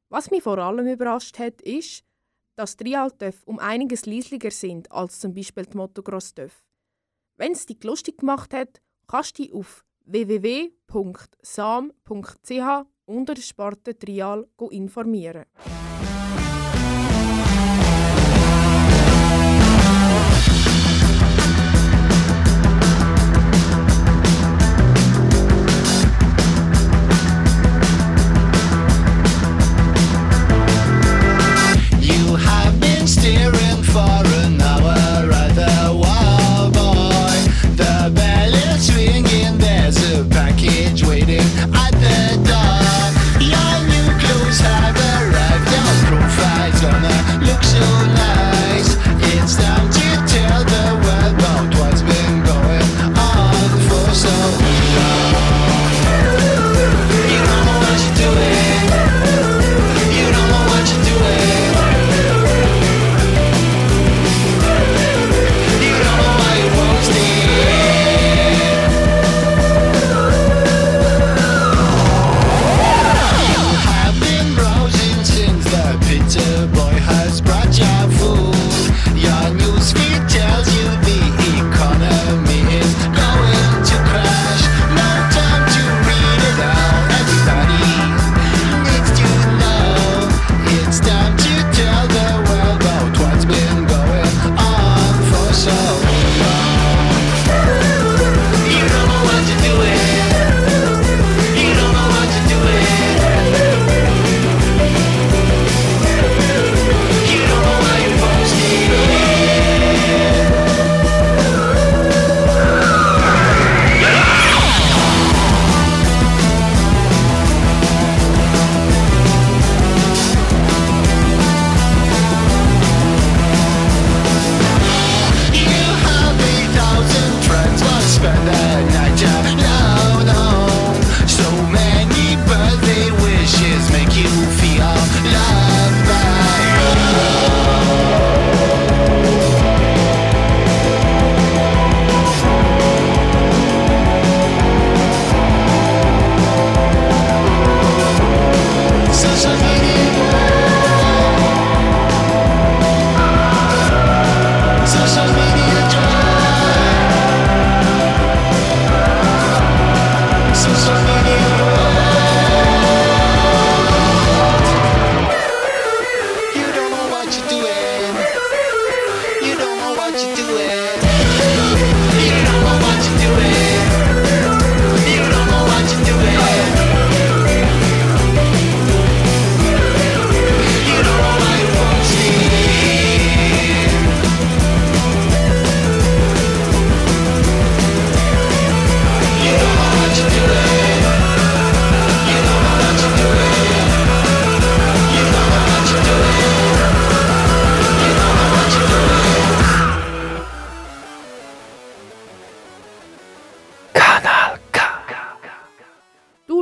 Was 0.09 0.31
mich 0.31 0.43
vor 0.43 0.57
allem 0.57 0.87
überrascht 0.87 1.37
hat, 1.37 1.61
ist, 1.61 2.03
dass 2.55 2.77
die 2.77 2.85
Trialtöff 2.85 3.43
um 3.45 3.59
einiges 3.59 4.05
leislicher 4.05 4.51
sind 4.51 4.91
als 4.91 5.19
zum 5.19 5.33
Beispiel 5.33 5.65
die 5.65 5.77
Motocross-Töff. 5.77 6.63
Wenn 7.37 7.51
es 7.51 7.65
dich 7.65 7.83
lustig 7.83 8.17
gemacht 8.19 8.53
hat, 8.53 8.81
kannst 9.07 9.37
du 9.37 9.43
dich 9.43 9.53
auf 9.53 9.85
www.sam.ch 10.05 10.69
unter 13.05 13.35
Sparte 13.35 13.97
Trial 13.97 14.47
informieren. 14.71 15.45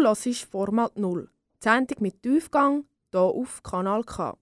Hörst 0.08 0.46
Format 0.46 0.98
0, 0.98 1.30
die 1.62 1.64
Sendung 1.64 1.98
mit 2.00 2.24
Tiefgang, 2.24 2.86
hier 3.12 3.20
auf 3.20 3.62
Kanal 3.62 4.04
K. 4.04 4.38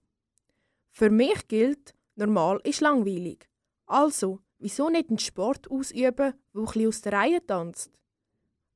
Für 0.92 1.10
mich 1.10 1.48
gilt, 1.48 1.94
normal 2.14 2.60
ist 2.62 2.80
langweilig. 2.80 3.48
Also, 3.86 4.40
wieso 4.58 4.88
nicht 4.88 5.08
einen 5.08 5.18
Sport 5.18 5.70
ausüben, 5.70 6.34
der 6.54 6.74
ein 6.74 6.86
aus 6.86 7.00
der 7.00 7.12
Reihe 7.12 7.44
tanzt? 7.44 7.90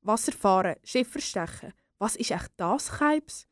Wasserfahren, 0.02 0.76
Schifferstechen, 0.82 1.72
was 1.98 2.16
ist 2.16 2.30
echt 2.30 2.50
das, 2.56 2.90
Keibs? 2.90 3.46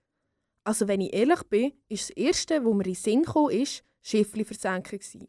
Also, 0.65 0.89
wenn 0.89 1.01
ich 1.01 1.15
ehrlich 1.15 1.43
bin, 1.45 1.73
ist 1.89 2.11
das 2.11 2.17
Erste, 2.17 2.65
wo 2.65 2.75
mir 2.75 2.87
in 2.87 2.93
den 2.93 2.95
Sinn 2.95 3.25
kam, 3.25 3.51
ist 3.51 3.85
Schiffli 4.03 4.45
versenken. 4.45 4.99
Die 5.01 5.29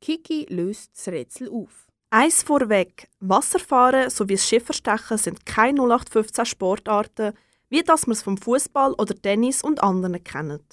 Kiki 0.00 0.46
löst 0.48 0.96
das 0.96 1.08
Rätsel 1.08 1.50
auf. 1.50 1.87
Eins 2.10 2.42
vorweg: 2.42 3.06
Wasserfahren 3.20 4.08
sowie 4.08 4.38
Schifferstechen 4.38 5.18
sind 5.18 5.44
keine 5.44 5.82
0815 5.82 6.46
Sportarten, 6.46 7.34
wie 7.68 7.82
das 7.82 8.06
wir 8.06 8.12
es 8.12 8.22
vom 8.22 8.38
Fußball 8.38 8.94
oder 8.94 9.14
Tennis 9.14 9.62
und 9.62 9.82
anderen 9.82 10.24
kennen. 10.24 10.64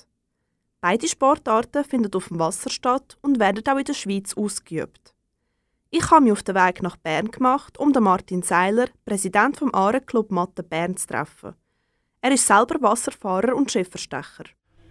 Beide 0.79 1.09
Sportarten 1.09 1.83
finden 1.83 2.15
auf 2.15 2.29
dem 2.29 2.39
Wasser 2.39 2.69
statt 2.69 3.17
und 3.21 3.37
werden 3.37 3.67
auch 3.67 3.77
in 3.77 3.83
der 3.83 3.93
Schweiz 3.93 4.33
ausgeübt. 4.33 5.13
Ich 5.89 6.09
habe 6.09 6.21
mich 6.21 6.31
auf 6.31 6.43
den 6.43 6.55
Weg 6.55 6.81
nach 6.81 6.95
Bern 6.95 7.29
gemacht, 7.29 7.77
um 7.79 7.91
den 7.91 8.03
Martin 8.03 8.41
Seiler, 8.41 8.87
Präsident 9.03 9.57
vom 9.57 9.75
Aare-Club 9.75 10.31
Mathe 10.31 10.63
Bern, 10.63 10.95
zu 10.95 11.07
treffen. 11.07 11.53
Er 12.21 12.31
ist 12.31 12.47
selber 12.47 12.81
Wasserfahrer 12.81 13.55
und 13.57 13.69
Schifferstecher. 13.69 14.45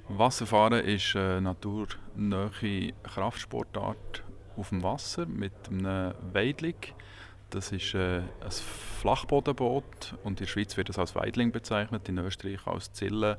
Wasserfahren 0.08 0.84
ist 0.84 1.16
eine 1.16 1.40
naturnahe 1.40 2.92
Kraftsportart 3.02 4.23
auf 4.56 4.70
dem 4.70 4.82
Wasser 4.82 5.26
mit 5.26 5.52
einem 5.68 6.14
Weidling. 6.32 6.76
Das 7.50 7.70
ist 7.70 7.94
äh, 7.94 8.18
ein 8.18 8.50
Flachbodenboot 9.00 10.16
und 10.24 10.32
in 10.32 10.36
der 10.36 10.46
Schweiz 10.46 10.76
wird 10.76 10.90
es 10.90 10.98
als 10.98 11.14
Weidling 11.14 11.52
bezeichnet, 11.52 12.08
in 12.08 12.18
Österreich 12.18 12.66
als 12.66 12.92
Zille, 12.92 13.38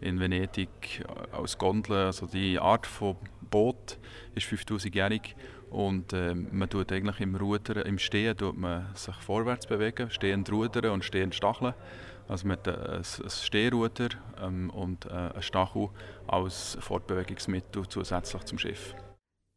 in 0.00 0.18
Venedig 0.18 1.00
äh, 1.00 1.36
als 1.36 1.58
Gondel. 1.58 2.06
Also 2.06 2.26
die 2.26 2.58
Art 2.58 2.86
von 2.86 3.16
Boot 3.50 3.98
ist 4.34 4.48
5000-jährig 4.48 5.36
und 5.70 6.12
äh, 6.12 6.34
man 6.34 6.68
tut 6.68 6.90
eigentlich 6.90 7.20
im 7.20 7.36
Rudern, 7.36 7.86
im 7.86 7.98
Stehen 7.98 8.36
tut 8.36 8.56
man 8.56 8.86
sich 8.94 9.14
vorwärts 9.16 9.66
bewegen, 9.66 10.10
stehend 10.10 10.50
rudern 10.50 10.90
und 10.90 11.04
stehend 11.04 11.34
stacheln. 11.34 11.74
Also 12.28 12.48
mit 12.48 12.66
ein, 12.66 12.96
ein 12.96 13.04
Stehruder 13.04 14.08
ähm, 14.40 14.70
und 14.70 15.06
äh, 15.06 15.10
ein 15.10 15.42
Stachel 15.42 15.88
als 16.26 16.76
Fortbewegungsmittel 16.80 17.86
zusätzlich 17.88 18.42
zum 18.44 18.58
Schiff. 18.58 18.94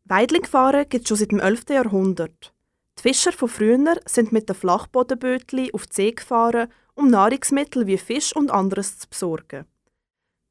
Weidlingfahren 0.08 0.88
gibt 0.88 1.06
es 1.06 1.08
schon 1.10 1.18
seit 1.18 1.32
dem 1.32 1.40
11. 1.40 1.64
Jahrhundert. 1.70 2.54
Die 3.00 3.02
Fischer 3.02 3.32
von 3.32 3.50
früher 3.50 3.96
sind 4.06 4.32
mit 4.32 4.48
den 4.48 4.56
Flachbodenbötli 4.56 5.72
auf 5.74 5.88
die 5.88 5.94
See 5.94 6.12
gefahren, 6.12 6.72
um 6.94 7.10
Nahrungsmittel 7.10 7.88
wie 7.88 7.98
Fisch 7.98 8.36
und 8.36 8.52
anderes 8.52 9.00
zu 9.00 9.10
besorgen. 9.10 9.66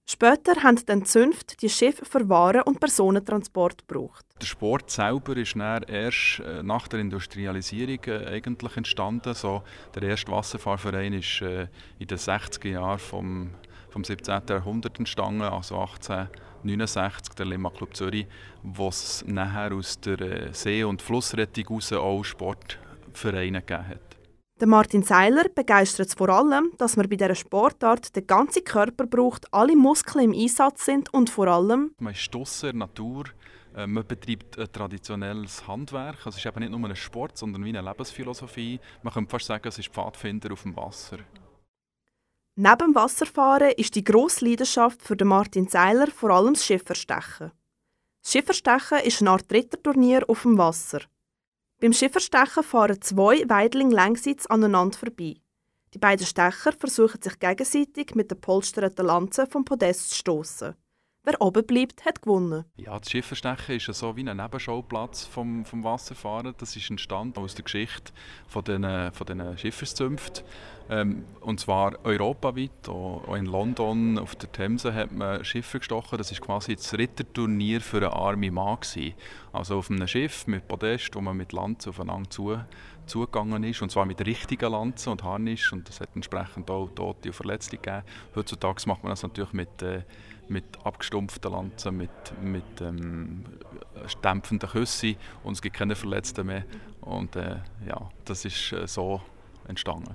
Später 0.06 0.62
haben 0.64 0.84
dann 0.86 1.00
die 1.00 1.06
Zünfte 1.06 1.56
die 1.56 1.70
Schiffe 1.70 2.04
für 2.04 2.28
Waren- 2.28 2.62
und 2.62 2.80
Personentransport 2.80 3.86
gebraucht. 3.86 4.26
Der 4.40 4.46
Sport 4.46 4.90
selber 4.90 5.36
ist 5.36 5.54
erst 5.56 6.40
äh, 6.40 6.62
nach 6.64 6.88
der 6.88 6.98
Industrialisierung 6.98 8.04
äh, 8.06 8.26
eigentlich 8.26 8.76
entstanden. 8.76 9.34
So, 9.34 9.62
der 9.94 10.02
erste 10.02 10.32
Wasserfahrverein 10.32 11.12
ist 11.12 11.40
äh, 11.42 11.68
in 12.00 12.08
den 12.08 12.18
60er 12.18 12.68
Jahren 12.68 12.98
vom, 12.98 13.50
vom 13.88 14.02
17. 14.02 14.42
Jahrhundert 14.48 14.98
entstanden, 14.98 15.42
also 15.42 15.76
1869, 16.64 17.34
der 17.34 17.46
Lema 17.46 17.70
Club 17.70 17.94
Zürich, 17.94 18.26
wo 18.62 18.88
es 18.88 19.24
nachher 19.26 19.72
aus 19.72 20.00
der 20.00 20.20
äh, 20.20 20.52
See- 20.52 20.84
und 20.84 21.02
Flussrettung 21.02 21.64
heraus 21.64 21.92
auch 21.92 22.24
Sportvereine 22.24 23.60
gegeben 23.60 23.88
hat. 23.88 24.00
Der 24.60 24.68
Martin 24.68 25.02
Seiler 25.02 25.44
begeistert 25.54 26.08
es 26.08 26.14
vor 26.14 26.28
allem, 26.28 26.70
dass 26.78 26.96
man 26.96 27.08
bei 27.08 27.16
dieser 27.16 27.34
Sportart 27.34 28.14
den 28.14 28.26
ganzen 28.26 28.64
Körper 28.64 29.06
braucht, 29.06 29.52
alle 29.52 29.76
Muskeln 29.76 30.32
im 30.32 30.40
Einsatz 30.40 30.84
sind 30.84 31.12
und 31.12 31.28
vor 31.28 31.48
allem 31.48 31.90
Man 31.98 32.12
ist 32.12 32.32
draussen 32.32 32.70
in 32.70 32.78
der 32.78 32.86
Natur, 32.86 33.24
äh, 33.76 33.86
man 33.86 34.06
betreibt 34.06 34.58
ein 34.58 34.70
traditionelles 34.72 35.66
Handwerk. 35.66 36.18
Also 36.18 36.30
es 36.30 36.36
ist 36.36 36.46
eben 36.46 36.60
nicht 36.60 36.70
nur 36.70 36.88
ein 36.88 36.96
Sport, 36.96 37.36
sondern 37.36 37.64
wie 37.64 37.76
eine 37.76 37.82
Lebensphilosophie. 37.82 38.80
Man 39.02 39.12
könnte 39.12 39.30
fast 39.30 39.46
sagen, 39.46 39.66
es 39.68 39.78
ist 39.78 39.88
Pfadfinder 39.88 40.52
auf 40.52 40.62
dem 40.62 40.76
Wasser. 40.76 41.18
Neben 42.56 42.78
dem 42.78 42.94
Wasserfahren 42.94 43.72
ist 43.72 43.96
die 43.96 44.04
grosse 44.04 44.44
Leidenschaft 44.44 45.02
für 45.02 45.16
den 45.16 45.26
Martin 45.26 45.66
Seiler 45.66 46.06
vor 46.06 46.30
allem 46.30 46.54
das 46.54 46.64
Schifferstechen. 46.64 47.50
Das 48.22 48.32
Schifferstechen 48.32 49.00
ist 49.00 49.20
eine 49.20 49.30
Art 49.30 49.52
Ritterturnier 49.52 50.22
auf 50.28 50.42
dem 50.42 50.56
Wasser. 50.56 51.00
Beim 51.80 51.92
Schifferstechen 51.92 52.62
fahren 52.62 53.02
zwei 53.02 53.42
Weidling 53.48 53.90
längsseits 53.90 54.46
aneinander 54.46 54.96
vorbei. 54.96 55.34
Die 55.94 55.98
beiden 55.98 56.26
Stecher 56.26 56.72
versuchen 56.78 57.20
sich 57.20 57.38
gegenseitig 57.40 58.14
mit 58.14 58.30
der 58.30 58.36
polsterten 58.36 59.06
Lanze 59.06 59.48
vom 59.48 59.64
Podest 59.64 60.10
zu 60.10 60.16
stoßen. 60.16 60.74
Wer 61.26 61.40
oben 61.40 61.64
bleibt, 61.64 62.04
hat 62.04 62.20
gewonnen. 62.20 62.66
Ja, 62.76 62.98
das 62.98 63.10
Schifferstechen 63.10 63.76
ist 63.76 63.86
so 63.86 64.14
wie 64.14 64.28
ein 64.28 64.36
Nebenschauplatz 64.36 65.24
vom, 65.24 65.64
vom 65.64 65.82
Wasserfahren. 65.82 66.54
Das 66.58 66.76
ist 66.76 66.90
entstanden 66.90 67.38
aus 67.38 67.54
der 67.54 67.64
Geschichte 67.64 68.12
von 68.46 68.62
den, 68.62 69.10
von 69.12 69.26
den 69.26 69.56
Schifferszünften. 69.56 70.44
Ähm, 70.90 71.24
und 71.40 71.60
zwar 71.60 72.04
europaweit, 72.04 72.90
auch, 72.90 73.34
in 73.34 73.46
London 73.46 74.18
auf 74.18 74.36
der 74.36 74.52
Themse 74.52 74.92
hat 74.92 75.12
man 75.12 75.42
Schiffe 75.46 75.78
gestochen. 75.78 76.18
Das 76.18 76.30
ist 76.30 76.42
quasi 76.42 76.76
das 76.76 76.92
Ritterturnier 76.92 77.80
für 77.80 77.96
einen 77.96 78.12
armen 78.12 78.52
Mann. 78.52 78.80
Gewesen. 78.80 79.14
Also 79.50 79.78
auf 79.78 79.90
einem 79.90 80.06
Schiff 80.06 80.46
mit 80.46 80.68
Podest, 80.68 81.14
wo 81.14 81.22
man 81.22 81.38
mit 81.38 81.54
Lanzen 81.54 81.88
aufeinander 81.88 82.28
zu, 82.28 82.58
zugegangen 83.06 83.64
ist. 83.64 83.80
Und 83.80 83.90
zwar 83.90 84.04
mit 84.04 84.20
richtigen 84.26 84.70
Lanzen 84.70 85.08
und 85.08 85.22
Harnisch. 85.22 85.72
Und 85.72 85.88
es 85.88 86.02
hat 86.02 86.10
entsprechend 86.14 86.70
auch 86.70 86.90
Tote 86.94 87.30
und 87.30 87.34
Verletzte 87.34 87.78
gegeben. 87.78 88.02
Heutzutage 88.34 88.82
macht 88.86 89.02
man 89.02 89.08
das 89.08 89.22
natürlich 89.22 89.54
mit... 89.54 89.80
Äh, 89.80 90.02
mit 90.48 90.64
abgestumpften 90.84 91.52
Lanzen, 91.52 91.96
mit, 91.96 92.10
mit 92.42 92.80
ähm, 92.80 93.44
dämpfenden 94.22 94.68
Küssen 94.68 95.16
und 95.42 95.54
es 95.54 95.62
gibt 95.62 95.76
keine 95.76 95.96
Verletzten 95.96 96.46
mehr. 96.46 96.64
Und 97.00 97.34
äh, 97.36 97.56
ja, 97.86 98.10
das 98.24 98.44
ist 98.44 98.72
äh, 98.72 98.86
so 98.86 99.20
entstanden. 99.68 100.14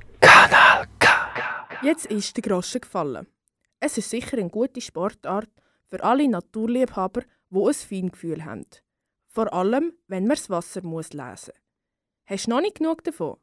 Jetzt 1.82 2.08
ist 2.08 2.36
der 2.36 2.42
Groschen 2.44 2.82
gefallen. 2.82 3.26
Es 3.80 3.98
ist 3.98 4.10
sicher 4.10 4.38
eine 4.38 4.50
gute 4.50 4.82
Sportart 4.82 5.50
für 5.88 6.04
alle 6.04 6.28
Naturliebhaber, 6.28 7.22
die 7.50 7.60
ein 7.60 7.74
Feingefühl 7.74 8.44
haben. 8.46 8.66
Vor 9.28 9.54
allem, 9.54 9.94
wenn 10.08 10.28
man 10.28 10.36
das 10.36 10.50
Wasser 10.50 10.84
muss 10.84 11.14
lesen 11.14 11.24
muss. 11.24 11.52
Hast 12.26 12.48
du 12.48 12.50
noch 12.52 12.60
nicht 12.62 12.80
genug 12.80 13.04
davon? 13.04 13.38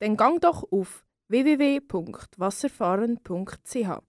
Dann 0.00 0.16
gang 0.16 0.40
doch 0.40 0.64
auf 0.70 1.04
www.wasserfahren.ch. 1.28 4.02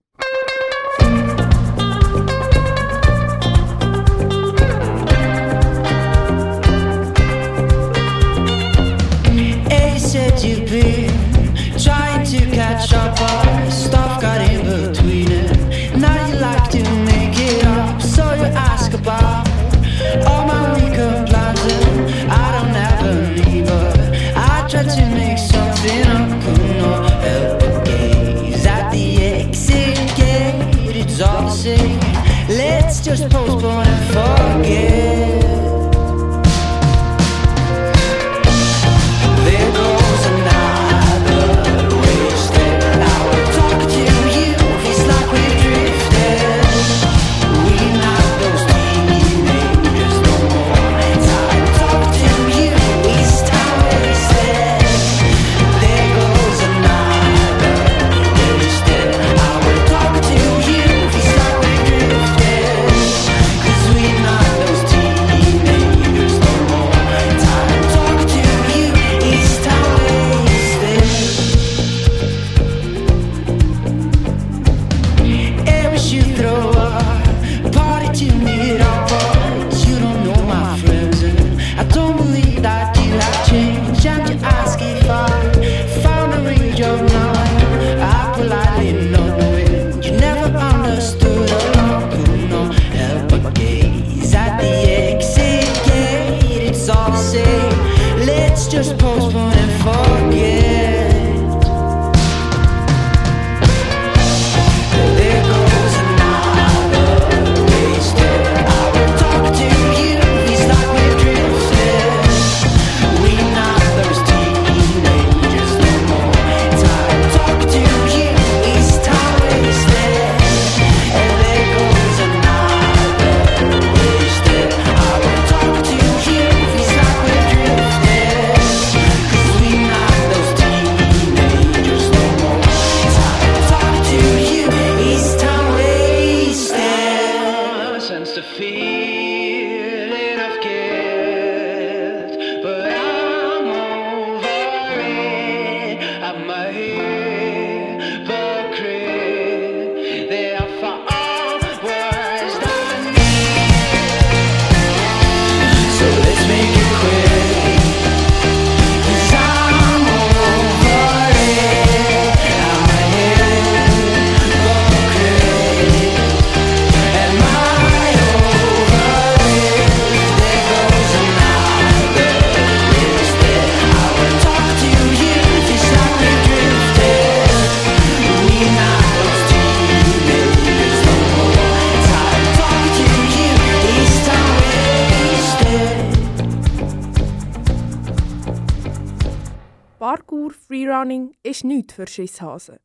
für 191.98 192.08
Schisshasen. 192.08 192.78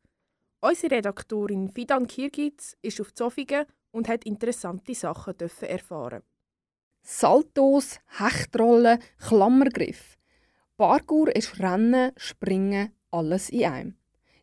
Unsere 0.60 0.96
Redaktorin 0.96 1.68
Fidan 1.68 2.06
Kirgiz 2.06 2.76
ist 2.80 2.98
auf 3.00 3.12
Zofingen 3.12 3.66
und 3.90 4.08
hat 4.08 4.24
interessante 4.24 4.94
Sachen 4.94 5.34
erfahren. 5.60 6.22
Saltos, 7.02 7.98
Hechtrollen, 8.18 9.00
Klammergriff. 9.18 10.16
Parkour 10.78 11.34
ist 11.36 11.60
Rennen, 11.60 12.12
Springen, 12.16 12.92
alles 13.10 13.50
in 13.50 13.64
einem. 13.64 13.94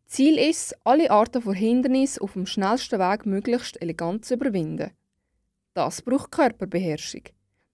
Ziel 0.05 0.37
ist, 0.37 0.75
alle 0.83 1.09
Arten 1.09 1.41
von 1.41 1.53
Hindernissen 1.53 2.21
auf 2.21 2.33
dem 2.33 2.45
schnellsten 2.45 2.99
Weg 2.99 3.25
möglichst 3.25 3.81
elegant 3.81 4.25
zu 4.25 4.35
überwinden. 4.35 4.91
Das 5.73 6.01
braucht 6.03 6.31
Körperbeherrschung. 6.31 7.23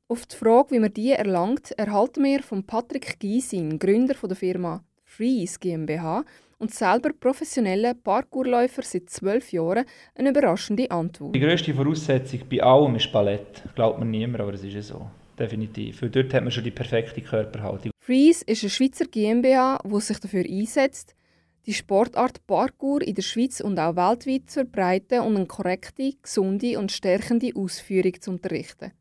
Auf 0.08 0.27
die 0.27 0.36
Frage, 0.36 0.71
wie 0.71 0.79
man 0.79 0.93
die 0.93 1.12
erlangt, 1.12 1.71
erhalten 1.71 2.23
wir 2.23 2.41
von 2.43 2.63
Patrick 2.63 3.19
Gysin, 3.19 3.79
Gründer 3.79 4.15
der 4.15 4.36
Firma 4.36 4.84
Freeze 5.03 5.60
GmbH 5.60 6.25
und 6.58 6.74
selber 6.74 7.12
professioneller 7.20 7.94
Parkourläufer 7.94 8.82
seit 8.82 9.10
zwölf 9.10 9.52
Jahren, 9.52 9.86
eine 10.15 10.30
überraschende 10.30 10.89
Antwort. 10.91 11.36
Die 11.36 11.39
grösste 11.39 11.74
Voraussetzung 11.74 12.41
bei 12.50 12.62
allem 12.62 12.96
ist 12.96 13.12
Ballett. 13.12 13.63
Glaubt 13.76 14.00
mir 14.00 14.06
niemand, 14.06 14.41
aber 14.41 14.54
es 14.54 14.63
ist 14.63 14.74
ja 14.74 14.82
so. 14.82 15.10
Definitiv. 15.38 16.02
Weil 16.02 16.10
dort 16.10 16.34
hat 16.34 16.44
man 16.44 16.52
schon 16.52 16.63
die 16.63 16.72
perfekte 16.72 17.22
Körperhaltung. 17.22 17.91
Freeze 18.00 18.44
ist 18.46 18.63
eine 18.63 18.70
Schweizer 18.70 19.06
GmbH, 19.06 19.80
die 19.84 20.00
sich 20.00 20.20
dafür 20.20 20.46
einsetzt, 20.46 21.15
die 21.65 21.74
Sportart 21.74 22.46
Parkour 22.46 23.02
in 23.02 23.15
der 23.15 23.24
Schweiz 23.24 23.60
und 23.60 23.80
auch 23.80 23.96
weltweit 23.96 24.50
zu 24.50 24.60
verbreiten 24.60 25.22
und 25.22 25.36
eine 25.36 25.48
korrekte, 25.48 26.13
gesunde 26.22 26.78
und 26.78 26.91
stärkende 26.91 27.52
Ausführung 27.56 28.22
zu 28.22 28.32
unterrichten. 28.32 28.91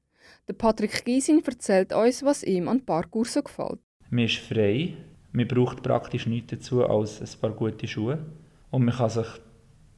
Der 0.49 0.55
Patrick 0.55 1.05
Gysin 1.05 1.43
erzählt 1.45 1.93
uns, 1.93 2.23
was 2.23 2.43
ihm 2.43 2.69
an 2.69 2.85
Parkour 2.85 3.27
so 3.27 3.43
gefällt. 3.43 3.81
Man 4.11 4.25
ist 4.25 4.38
frei. 4.38 4.95
Man 5.37 5.49
braucht 5.49 5.83
praktisch 5.83 6.29
nichts 6.29 6.53
dazu 6.53 6.87
als 6.87 7.20
ein 7.20 7.40
paar 7.40 7.51
gute 7.51 7.88
Schuhe. 7.88 8.25
Und 8.70 8.85
man 8.85 8.94
kann 8.94 9.11
sich 9.11 9.27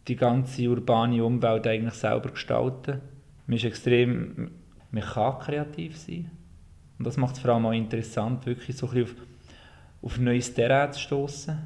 die 0.09 0.17
ganze 0.17 0.67
urbane 0.67 1.23
Umwelt 1.23 1.67
eigentlich 1.67 1.95
selber 1.95 2.31
gestalten. 2.31 3.03
Man 3.47 3.57
ist 3.59 3.65
extrem... 3.65 4.51
Man 4.91 5.03
kann 5.03 5.39
kreativ 5.41 5.99
sein. 5.99 6.31
Und 6.99 7.07
das 7.07 7.19
macht 7.19 7.35
es 7.35 7.43
vor 7.43 7.53
allem 7.53 7.67
auch 7.67 7.73
interessant, 7.73 8.47
wirklich 8.47 8.79
so 8.79 8.87
ein 8.87 8.95
bisschen 8.95 9.17
auf, 9.19 9.27
auf 10.01 10.19
neues 10.19 10.55
Terrain 10.55 10.91
zu 10.95 11.01
stoßen. 11.01 11.59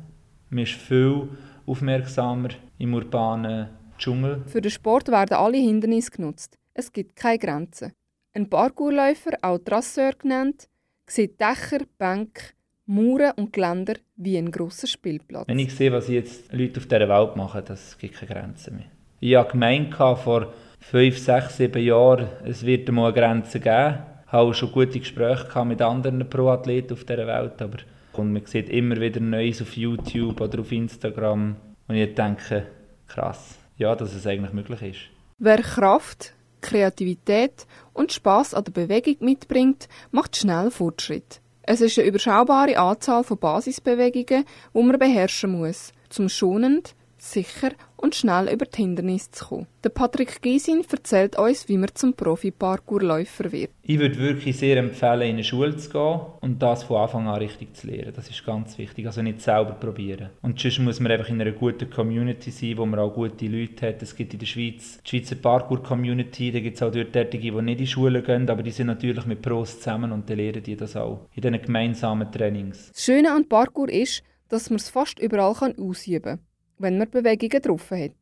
Man 0.48 0.64
ist 0.64 0.72
viel 0.72 1.28
aufmerksamer 1.64 2.48
im 2.78 2.92
urbanen 2.94 3.68
Dschungel. 3.98 4.42
Für 4.46 4.60
den 4.60 4.72
Sport 4.72 5.08
werden 5.08 5.34
alle 5.34 5.58
Hindernisse 5.58 6.10
genutzt. 6.10 6.58
Es 6.74 6.90
gibt 6.90 7.14
keine 7.14 7.38
Grenzen. 7.38 7.92
Ein 8.32 8.50
Parkourläufer, 8.50 9.32
auch 9.42 9.58
Trasseur 9.58 10.12
genannt, 10.14 10.66
sieht 11.08 11.40
Dächer, 11.40 11.84
Bänke, 11.98 12.42
Mauern 12.90 13.34
und 13.36 13.52
Geländer 13.52 13.94
wie 14.16 14.36
ein 14.36 14.50
grosser 14.50 14.88
Spielplatz. 14.88 15.46
Wenn 15.46 15.60
ich 15.60 15.72
sehe, 15.72 15.92
was 15.92 16.08
jetzt 16.08 16.52
Leute 16.52 16.80
auf 16.80 16.86
dieser 16.86 17.08
Welt 17.08 17.36
machen, 17.36 17.62
das 17.64 17.96
gibt 17.96 18.16
keine 18.16 18.32
Grenzen 18.32 18.76
mehr. 18.76 18.86
Ich 19.20 19.36
habe 19.36 19.52
gemeint, 19.52 19.94
vor 19.94 20.52
fünf, 20.80 21.16
sechs, 21.18 21.58
sieben 21.58 21.84
Jahren, 21.84 22.26
es 22.44 22.66
wird 22.66 22.88
einmal 22.88 23.12
eine 23.12 23.20
Grenze 23.20 23.60
geben. 23.60 23.98
Ich 24.26 24.32
habe 24.32 24.50
auch 24.50 24.54
schon 24.54 24.72
gute 24.72 24.98
Gespräche 24.98 25.64
mit 25.64 25.80
anderen 25.80 26.28
Pro-Athleten 26.28 26.94
auf 26.94 27.04
dieser 27.04 27.28
Welt, 27.28 27.62
aber 27.62 27.78
und 28.14 28.32
man 28.32 28.44
sieht 28.44 28.68
immer 28.68 29.00
wieder 29.00 29.20
Neues 29.20 29.62
auf 29.62 29.76
YouTube 29.76 30.40
oder 30.40 30.58
auf 30.58 30.72
Instagram 30.72 31.54
und 31.86 31.94
ich 31.94 32.12
denke, 32.14 32.66
krass, 33.06 33.56
ja, 33.76 33.94
dass 33.94 34.14
es 34.14 34.26
eigentlich 34.26 34.52
möglich 34.52 34.82
ist. 34.82 35.00
Wer 35.38 35.62
Kraft, 35.62 36.34
Kreativität 36.60 37.68
und 37.92 38.12
Spaß 38.12 38.54
an 38.54 38.64
der 38.64 38.72
Bewegung 38.72 39.16
mitbringt, 39.20 39.88
macht 40.10 40.36
schnell 40.36 40.72
Fortschritt. 40.72 41.40
Es 41.72 41.80
ist 41.80 42.00
eine 42.00 42.08
überschaubare 42.08 42.76
Anzahl 42.76 43.22
von 43.22 43.38
Basisbewegungen, 43.38 44.44
die 44.74 44.82
man 44.82 44.98
beherrschen 44.98 45.52
muss, 45.52 45.92
zum 46.08 46.28
schonend, 46.28 46.96
sicher 47.16 47.70
und 48.00 48.14
schnell 48.14 48.52
über 48.52 48.66
die 48.66 48.76
Hindernisse 48.76 49.30
zu 49.30 49.44
kommen. 49.46 49.66
Der 49.84 49.90
Patrick 49.90 50.42
Gysin 50.42 50.84
erzählt 50.90 51.38
uns, 51.38 51.68
wie 51.68 51.78
man 51.78 51.90
zum 51.94 52.14
Profi-Parkourläufer 52.14 53.52
wird. 53.52 53.70
Ich 53.82 53.98
würde 53.98 54.18
wirklich 54.18 54.58
sehr 54.58 54.76
empfehlen, 54.76 55.22
in 55.22 55.34
eine 55.34 55.44
Schule 55.44 55.76
zu 55.76 55.90
gehen 55.90 56.20
und 56.40 56.60
das 56.62 56.84
von 56.84 56.98
Anfang 56.98 57.28
an 57.28 57.38
richtig 57.38 57.76
zu 57.76 57.86
lernen. 57.86 58.12
Das 58.14 58.28
ist 58.28 58.44
ganz 58.44 58.78
wichtig. 58.78 59.06
Also 59.06 59.22
nicht 59.22 59.40
selber 59.40 59.72
probieren. 59.72 60.30
Und 60.42 60.60
sonst 60.60 60.78
muss 60.80 61.00
man 61.00 61.12
einfach 61.12 61.28
in 61.28 61.40
einer 61.40 61.52
guten 61.52 61.90
Community 61.90 62.50
sein, 62.50 62.76
wo 62.76 62.86
man 62.86 63.00
auch 63.00 63.14
gute 63.14 63.46
Leute 63.46 63.88
hat. 63.88 64.02
Es 64.02 64.14
gibt 64.14 64.32
in 64.32 64.38
der 64.38 64.46
Schweiz 64.46 65.00
die 65.04 65.08
Schweizer 65.08 65.36
Parkour-Community, 65.36 66.52
da 66.52 66.60
gibt 66.60 66.76
es 66.76 66.82
auch 66.82 66.92
dort 66.92 67.12
Tätige, 67.12 67.52
die 67.52 67.62
nicht 67.62 67.72
in 67.72 67.78
die 67.78 67.86
Schule 67.86 68.22
gehen, 68.22 68.48
aber 68.48 68.62
die 68.62 68.70
sind 68.70 68.86
natürlich 68.86 69.26
mit 69.26 69.42
Pros 69.42 69.78
zusammen 69.78 70.12
und 70.12 70.28
dann 70.28 70.36
lernen 70.36 70.62
die 70.62 70.76
das 70.76 70.96
auch 70.96 71.26
in 71.34 71.42
diesen 71.42 71.62
gemeinsamen 71.62 72.30
Trainings. 72.30 72.92
Das 72.92 73.04
Schöne 73.04 73.32
an 73.32 73.48
Parkour 73.48 73.88
ist, 73.88 74.22
dass 74.48 74.70
man 74.70 74.76
es 74.76 74.88
fast 74.88 75.18
überall 75.18 75.54
kann 75.54 75.78
ausüben 75.78 76.22
kann, 76.22 76.40
wenn 76.80 76.98
man 76.98 77.10
Bewegungen 77.10 77.62
drauf 77.62 77.90
hat. 77.90 78.16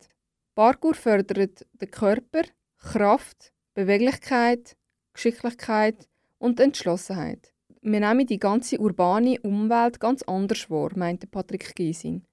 Parkour 0.53 0.93
fördert 0.93 1.65
den 1.81 1.91
Körper, 1.91 2.43
Kraft, 2.77 3.53
Beweglichkeit, 3.73 4.75
Geschicklichkeit 5.13 6.07
und 6.37 6.59
Entschlossenheit. 6.59 7.53
Wir 7.81 8.01
nehmen 8.01 8.27
die 8.27 8.39
ganze 8.39 8.77
urbane 8.77 9.39
Umwelt 9.41 9.99
ganz 9.99 10.21
anders 10.23 10.69
wahr, 10.69 10.91
meinte 10.95 11.27
Patrick 11.27 11.73
Gysin. 11.75 12.25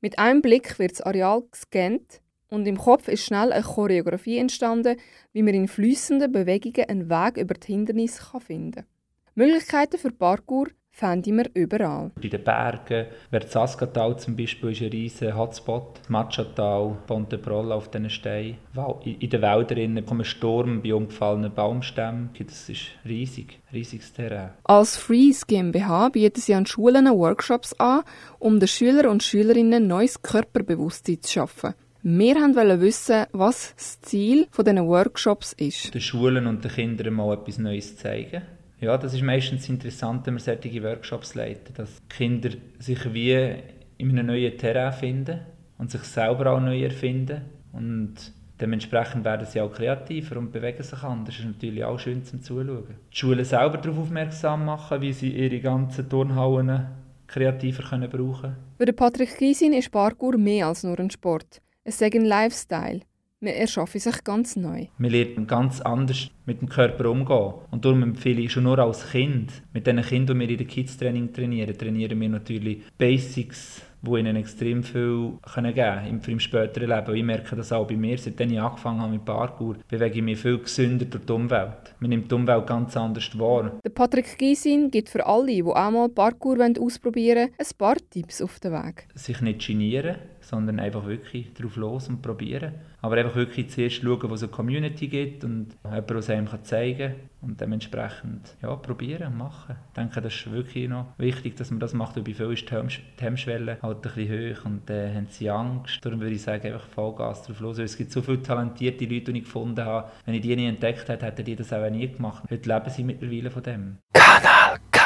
Mit 0.00 0.18
einem 0.18 0.40
Blick 0.40 0.78
wird 0.78 0.92
das 0.92 1.02
Areal 1.02 1.42
gescannt 1.50 2.22
und 2.48 2.66
im 2.66 2.78
Kopf 2.78 3.08
ist 3.08 3.24
schnell 3.24 3.52
eine 3.52 3.62
Choreografie 3.62 4.38
entstanden, 4.38 4.96
wie 5.32 5.42
man 5.42 5.54
in 5.54 5.68
fließenden 5.68 6.32
Bewegungen 6.32 6.88
einen 6.88 7.10
Weg 7.10 7.36
über 7.36 7.54
die 7.54 7.72
Hindernisse 7.72 8.22
finden 8.40 8.72
kann. 8.72 8.86
Möglichkeiten 9.34 9.98
für 9.98 10.10
Parkour 10.10 10.68
finden 10.96 11.36
wir 11.36 11.50
überall. 11.52 12.10
In 12.22 12.30
den 12.30 12.42
Bergen, 12.42 13.06
Verzaskatal 13.30 14.18
zum 14.18 14.34
Beispiel 14.34 14.72
ist 14.72 14.80
ein 14.80 14.88
riesiger 14.88 15.36
Hotspot, 15.36 16.00
Machatal, 16.08 16.96
Ponteprolla 17.06 17.74
auf 17.74 17.90
diesen 17.90 18.08
Steinen. 18.08 18.56
In 19.04 19.30
den 19.30 19.42
Wäldern 19.42 20.06
kommt 20.06 20.22
ein 20.22 20.24
Sturm 20.24 20.80
bei 20.82 20.94
umgefallenen 20.94 21.52
Baumstämmen. 21.52 22.30
Das 22.38 22.70
ist 22.70 22.86
riesig, 23.04 23.58
riesiges 23.74 24.14
Terrain. 24.14 24.50
Als 24.64 24.96
Freeze 24.96 25.44
GmbH 25.46 26.08
bieten 26.08 26.40
sie 26.40 26.54
an 26.54 26.64
Schulen 26.64 27.06
Workshops 27.06 27.74
an, 27.74 28.02
um 28.38 28.58
den 28.58 28.68
Schülern 28.68 29.08
und 29.08 29.22
Schülerinnen 29.22 29.86
neues 29.86 30.22
Körperbewusstsein 30.22 31.20
zu 31.20 31.30
schaffen. 31.30 31.74
Wir 32.02 32.36
wollten 32.36 32.80
wissen, 32.80 33.26
was 33.32 33.74
das 33.74 34.00
Ziel 34.00 34.46
dieser 34.56 34.86
Workshops 34.86 35.52
ist. 35.54 35.92
Den 35.92 36.00
Schulen 36.00 36.46
und 36.46 36.64
den 36.64 36.70
Kindern 36.70 37.12
mal 37.12 37.34
etwas 37.34 37.58
Neues 37.58 37.96
zeigen 37.96 38.42
Ja, 38.80 38.98
das 38.98 39.14
ist 39.14 39.22
meistens 39.22 39.68
interessant, 39.68 40.26
wenn 40.26 40.34
wir 40.34 40.40
solche 40.40 40.82
Workshops 40.82 41.34
leiten, 41.34 41.74
dass 41.74 42.02
Kinder 42.08 42.50
sich 42.78 43.12
wie 43.14 43.54
in 43.98 44.10
einem 44.10 44.26
neuen 44.26 44.58
Terrain 44.58 44.92
finden 44.92 45.40
und 45.78 45.90
sich 45.90 46.02
selber 46.02 46.52
auch 46.52 46.60
neu 46.60 46.82
erfinden 46.82 47.42
und 47.72 48.14
dementsprechend 48.60 49.24
werden 49.24 49.46
sie 49.46 49.60
auch 49.60 49.72
kreativer 49.72 50.36
und 50.36 50.52
bewegen 50.52 50.82
sich 50.82 51.02
anders. 51.02 51.36
Das 51.36 51.44
ist 51.44 51.46
natürlich 51.46 51.84
auch 51.84 51.98
schön 51.98 52.24
zum 52.24 52.42
Zuschauen. 52.42 52.96
Die 53.12 53.16
Schulen 53.16 53.44
selber 53.44 53.78
darauf 53.78 53.98
aufmerksam 53.98 54.66
machen, 54.66 55.00
wie 55.00 55.12
sie 55.12 55.30
ihre 55.30 55.60
ganzen 55.60 56.08
Turnhallen 56.08 56.86
kreativer 57.26 57.82
können 57.82 58.10
brauchen 58.10 58.40
können. 58.40 58.56
Für 58.78 58.92
Patrick 58.92 59.38
Gysin 59.38 59.72
ist 59.72 59.90
Parkour 59.90 60.36
mehr 60.36 60.66
als 60.66 60.84
nur 60.84 60.98
ein 60.98 61.10
Sport. 61.10 61.60
Es 61.82 62.00
ist 62.00 62.14
ein 62.14 62.24
Lifestyle. 62.24 63.00
Man 63.40 63.52
erschaffe 63.52 64.00
sich 64.00 64.24
ganz 64.24 64.56
neu. 64.56 64.86
Man 64.96 65.10
lernt 65.10 65.46
ganz 65.46 65.82
anders 65.82 66.30
mit 66.46 66.62
dem 66.62 66.70
Körper 66.70 67.10
umgehen. 67.10 67.52
Und 67.70 67.84
darum 67.84 68.02
empfehle 68.02 68.40
ich 68.40 68.52
schon 68.52 68.62
nur 68.62 68.78
als 68.78 69.10
Kind, 69.10 69.52
mit 69.74 69.86
den 69.86 70.00
Kindern, 70.00 70.38
die 70.38 70.48
wir 70.48 70.50
in 70.52 70.56
der 70.56 70.66
Kids-Training 70.66 71.34
trainieren, 71.34 71.76
trainieren 71.76 72.18
wir 72.18 72.30
natürlich 72.30 72.78
Basics 72.96 73.82
die 74.02 74.20
ihnen 74.20 74.36
extrem 74.36 74.82
viel 74.82 75.32
können 75.52 75.74
geben 75.74 76.20
können 76.20 76.22
im, 76.26 76.40
späteren 76.40 76.88
Leben. 76.88 77.06
Und 77.08 77.16
ich 77.16 77.24
merke 77.24 77.56
das 77.56 77.72
auch 77.72 77.86
bei 77.86 77.96
mir, 77.96 78.18
seitdem 78.18 78.52
ich 78.52 78.60
angefangen 78.60 79.00
habe 79.00 79.12
mit 79.12 79.24
Parkour, 79.24 79.76
bewege 79.88 80.16
ich 80.16 80.22
mich 80.22 80.38
viel 80.38 80.58
gesünder 80.58 81.04
durch 81.04 81.24
die 81.24 81.32
Umwelt. 81.32 81.94
Man 82.00 82.10
nimmt 82.10 82.30
die 82.30 82.34
Umwelt 82.34 82.66
ganz 82.66 82.96
anders 82.96 83.38
wahr. 83.38 83.72
Der 83.84 83.90
Patrick 83.90 84.38
Gysin 84.38 84.90
gibt 84.90 85.08
für 85.08 85.26
alle, 85.26 85.46
die 85.46 85.62
auch 85.62 85.90
mal 85.90 86.08
Parkour 86.08 86.58
ausprobieren 86.78 87.38
wollen, 87.38 87.54
ein 87.58 87.66
paar 87.78 87.96
Tipps 88.10 88.40
auf 88.40 88.60
den 88.60 88.72
Weg. 88.72 89.08
Sich 89.14 89.40
nicht 89.40 89.66
genieren, 89.66 90.16
sondern 90.46 90.78
einfach 90.78 91.06
wirklich 91.06 91.52
drauf 91.54 91.76
los 91.76 92.08
und 92.08 92.22
probieren. 92.22 92.74
Aber 93.02 93.16
einfach 93.16 93.34
wirklich 93.34 93.68
zuerst 93.70 93.96
schauen, 93.96 94.30
wo 94.30 94.34
es 94.34 94.42
eine 94.44 94.52
Community 94.52 95.08
gibt 95.08 95.42
und 95.42 95.76
jemand, 95.84 96.10
es 96.12 96.30
einem 96.30 96.48
zeigen 96.62 97.12
kann. 97.12 97.20
Und 97.42 97.60
dementsprechend 97.60 98.56
ja, 98.62 98.74
probieren 98.74 99.32
und 99.32 99.38
machen. 99.38 99.76
Ich 99.88 99.94
denke, 99.94 100.20
das 100.20 100.34
ist 100.34 100.50
wirklich 100.50 100.88
noch 100.88 101.06
wichtig, 101.18 101.56
dass 101.56 101.70
man 101.70 101.78
das 101.80 101.94
macht. 101.94 102.16
Und 102.16 102.24
bei 102.24 102.34
vielen 102.34 102.52
ist 102.52 102.68
die 102.68 103.22
Hemmschwelle 103.24 103.78
halt 103.82 103.96
ein 103.98 104.00
bisschen 104.02 104.56
hoch 104.56 104.64
und 104.64 104.90
äh, 104.90 105.14
haben 105.14 105.26
sie 105.30 105.50
Angst. 105.50 106.04
Darum 106.04 106.20
würde 106.20 106.34
ich 106.34 106.42
sagen, 106.42 106.72
einfach 106.72 106.88
Vollgas 106.88 107.42
drauf 107.42 107.60
los. 107.60 107.78
Weil 107.78 107.84
es 107.84 107.96
gibt 107.96 108.10
so 108.10 108.22
viele 108.22 108.42
talentierte 108.42 109.04
Leute, 109.04 109.32
die 109.32 109.38
ich 109.38 109.44
gefunden 109.44 109.84
habe. 109.84 110.10
Wenn 110.24 110.34
ich 110.34 110.40
die 110.40 110.56
nicht 110.56 110.68
entdeckt 110.68 111.08
hätte, 111.08 111.26
hätten 111.26 111.44
die 111.44 111.56
das 111.56 111.72
auch 111.72 111.88
nie 111.90 112.08
gemacht. 112.08 112.44
Heute 112.50 112.68
leben 112.68 112.90
sie 112.90 113.04
mittlerweile 113.04 113.50
von 113.50 113.62
dem. 113.62 113.98
Kanal 114.12 114.78
K. 114.90 115.00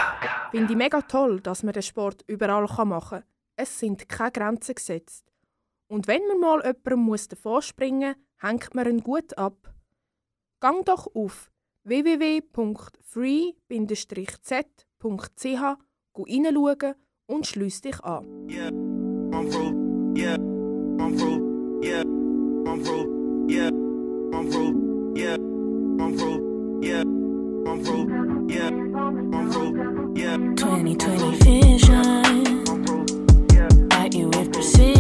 Finde 0.51 0.73
ich 0.73 0.79
mega 0.79 1.01
toll, 1.03 1.41
dass 1.41 1.63
man 1.63 1.73
den 1.73 1.83
Sport 1.83 2.25
überall 2.27 2.67
machen 2.87 3.01
kann. 3.01 3.23
Es 3.57 3.79
sind 3.79 4.09
keine 4.09 4.33
Grenzen 4.33 4.75
gesetzt. 4.75 5.30
Und 5.91 6.07
wenn 6.07 6.25
man 6.29 6.39
mal 6.39 6.61
jemandem 6.65 7.01
muss 7.01 7.27
davor 7.27 7.63
springen 7.63 8.15
muss, 8.15 8.49
hängt 8.49 8.75
man 8.77 8.87
ihn 8.87 9.03
gut 9.03 9.37
ab. 9.37 9.75
Gang 10.61 10.85
doch 10.85 11.13
auf 11.17 11.51
www.free-z.ch 11.83 12.45
hineinschauen 16.27 16.95
und 17.27 17.47
schließ 17.47 17.81
dich 17.81 18.05
an. 18.05 18.49
Yeah. 18.49 18.71
2020 30.57 31.45
vision. 31.45 32.23
Bite 33.89 34.17
you 34.17 34.29
with 34.29 34.53
precision. 34.53 35.00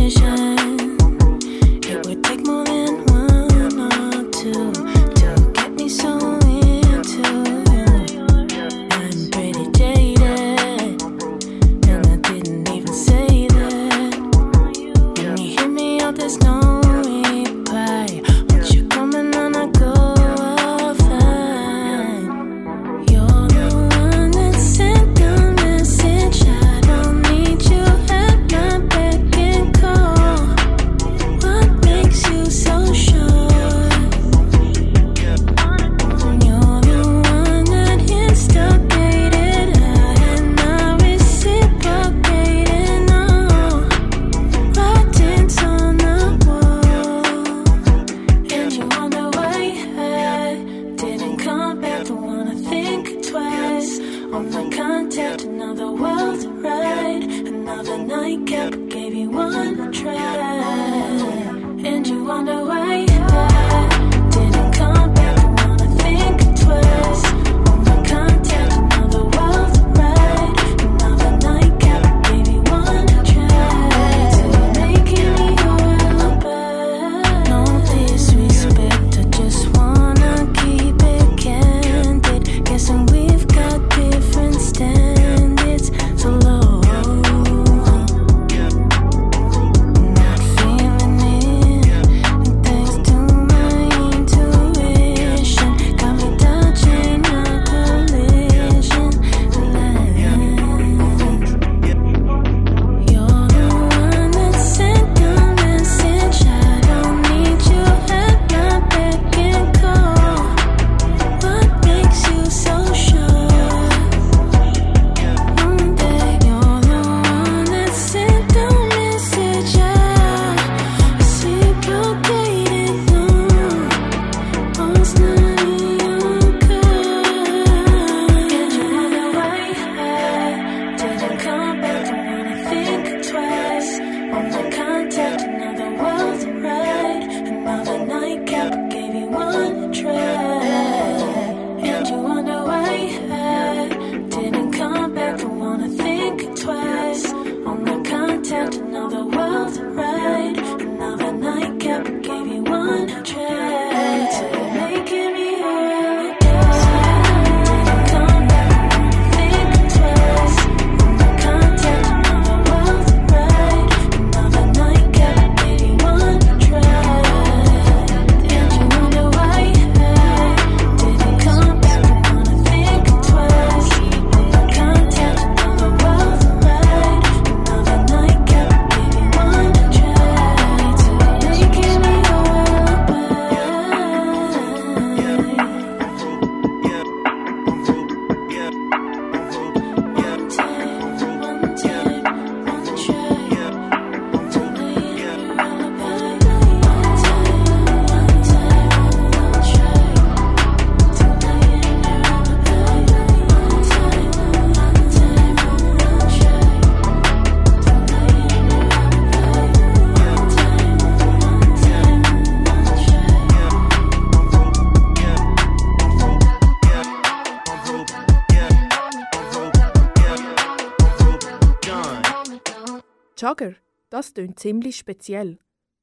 Das 224.30 224.34
tönt 224.34 224.58
ziemlich 224.60 224.96
speziell. 224.96 225.58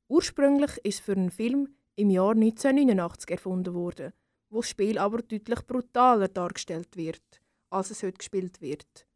Ursprünglich 0.10 0.78
ist 0.84 1.00
für 1.02 1.13
einen 1.13 1.32
Film 1.32 1.70
im 1.96 2.10
Jahr 2.10 2.32
1989 2.32 3.32
erfunden 3.32 3.74
worden, 3.74 4.12
wo 4.50 4.60
das 4.60 4.70
Spiel 4.70 4.98
aber 4.98 5.22
deutlich 5.22 5.66
brutaler 5.66 6.28
dargestellt 6.28 6.96
wird, 6.96 7.22
als 7.70 7.92
es 7.92 8.04
heute 8.04 8.18
gespielt 8.18 8.62
wird. 8.62 9.08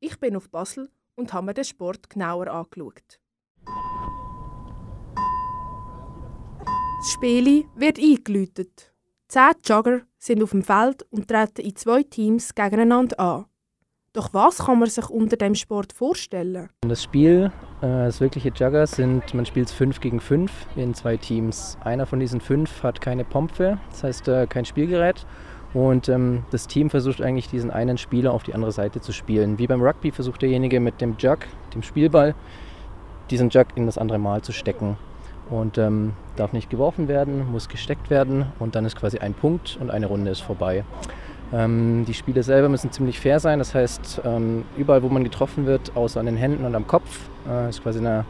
Ich 0.00 0.18
bin 0.18 0.36
auf 0.36 0.48
Basel 0.48 0.90
und 1.16 1.32
habe 1.32 1.46
mir 1.46 1.54
den 1.54 1.64
Sport 1.64 2.08
genauer 2.08 2.48
angeschaut. 2.48 3.20
Das 6.98 7.12
Spiel 7.12 7.64
wird 7.74 7.98
eingeläutet. 7.98 8.94
Zehn 9.28 9.52
Jogger 9.64 10.02
sind 10.18 10.42
auf 10.42 10.50
dem 10.50 10.62
Feld 10.62 11.02
und 11.10 11.28
treten 11.28 11.62
in 11.62 11.76
zwei 11.76 12.02
Teams 12.02 12.54
gegeneinander 12.54 13.18
an. 13.18 13.46
Doch 14.14 14.32
was 14.32 14.58
kann 14.58 14.78
man 14.78 14.88
sich 14.88 15.10
unter 15.10 15.36
dem 15.36 15.56
Sport 15.56 15.92
vorstellen? 15.92 16.68
Das 16.82 17.02
Spiel, 17.02 17.50
äh, 17.82 17.86
das 18.06 18.20
wirkliche 18.20 18.50
Jugger, 18.50 18.86
sind, 18.86 19.34
man 19.34 19.44
spielt 19.44 19.68
5 19.68 20.00
gegen 20.00 20.20
5 20.20 20.52
in 20.76 20.94
zwei 20.94 21.16
Teams. 21.16 21.76
Einer 21.82 22.06
von 22.06 22.20
diesen 22.20 22.40
fünf 22.40 22.84
hat 22.84 23.00
keine 23.00 23.24
Pompe, 23.24 23.76
das 23.90 24.04
heißt 24.04 24.28
äh, 24.28 24.46
kein 24.46 24.66
Spielgerät. 24.66 25.26
Und 25.72 26.08
ähm, 26.08 26.44
das 26.52 26.68
Team 26.68 26.90
versucht 26.90 27.20
eigentlich 27.20 27.48
diesen 27.48 27.72
einen 27.72 27.98
Spieler 27.98 28.32
auf 28.32 28.44
die 28.44 28.54
andere 28.54 28.70
Seite 28.70 29.00
zu 29.00 29.10
spielen. 29.10 29.58
Wie 29.58 29.66
beim 29.66 29.82
Rugby 29.82 30.12
versucht 30.12 30.42
derjenige 30.42 30.78
mit 30.78 31.00
dem 31.00 31.16
Jug, 31.18 31.38
dem 31.74 31.82
Spielball, 31.82 32.36
diesen 33.30 33.48
Jug 33.50 33.66
in 33.74 33.86
das 33.86 33.98
andere 33.98 34.20
Mal 34.20 34.42
zu 34.42 34.52
stecken. 34.52 34.96
Und 35.50 35.76
ähm, 35.76 36.12
darf 36.36 36.52
nicht 36.52 36.70
geworfen 36.70 37.08
werden, 37.08 37.50
muss 37.50 37.68
gesteckt 37.68 38.10
werden 38.10 38.46
und 38.60 38.76
dann 38.76 38.84
ist 38.84 38.94
quasi 38.94 39.18
ein 39.18 39.34
Punkt 39.34 39.76
und 39.80 39.90
eine 39.90 40.06
Runde 40.06 40.30
ist 40.30 40.40
vorbei. 40.40 40.84
Ähm, 41.54 42.04
die 42.04 42.14
Spiele 42.14 42.42
selber 42.42 42.68
müssen 42.68 42.90
ziemlich 42.90 43.20
fair 43.20 43.38
sein, 43.38 43.60
das 43.60 43.74
heißt, 43.74 44.22
ähm, 44.24 44.64
überall 44.76 45.04
wo 45.04 45.08
man 45.08 45.22
getroffen 45.22 45.66
wird, 45.66 45.96
außer 45.96 46.18
an 46.18 46.26
den 46.26 46.36
Händen 46.36 46.64
und 46.64 46.74
am 46.74 46.88
Kopf, 46.88 47.28
äh, 47.48 47.68
ist 47.68 47.80
quasi 47.80 48.00
eine, 48.00 48.24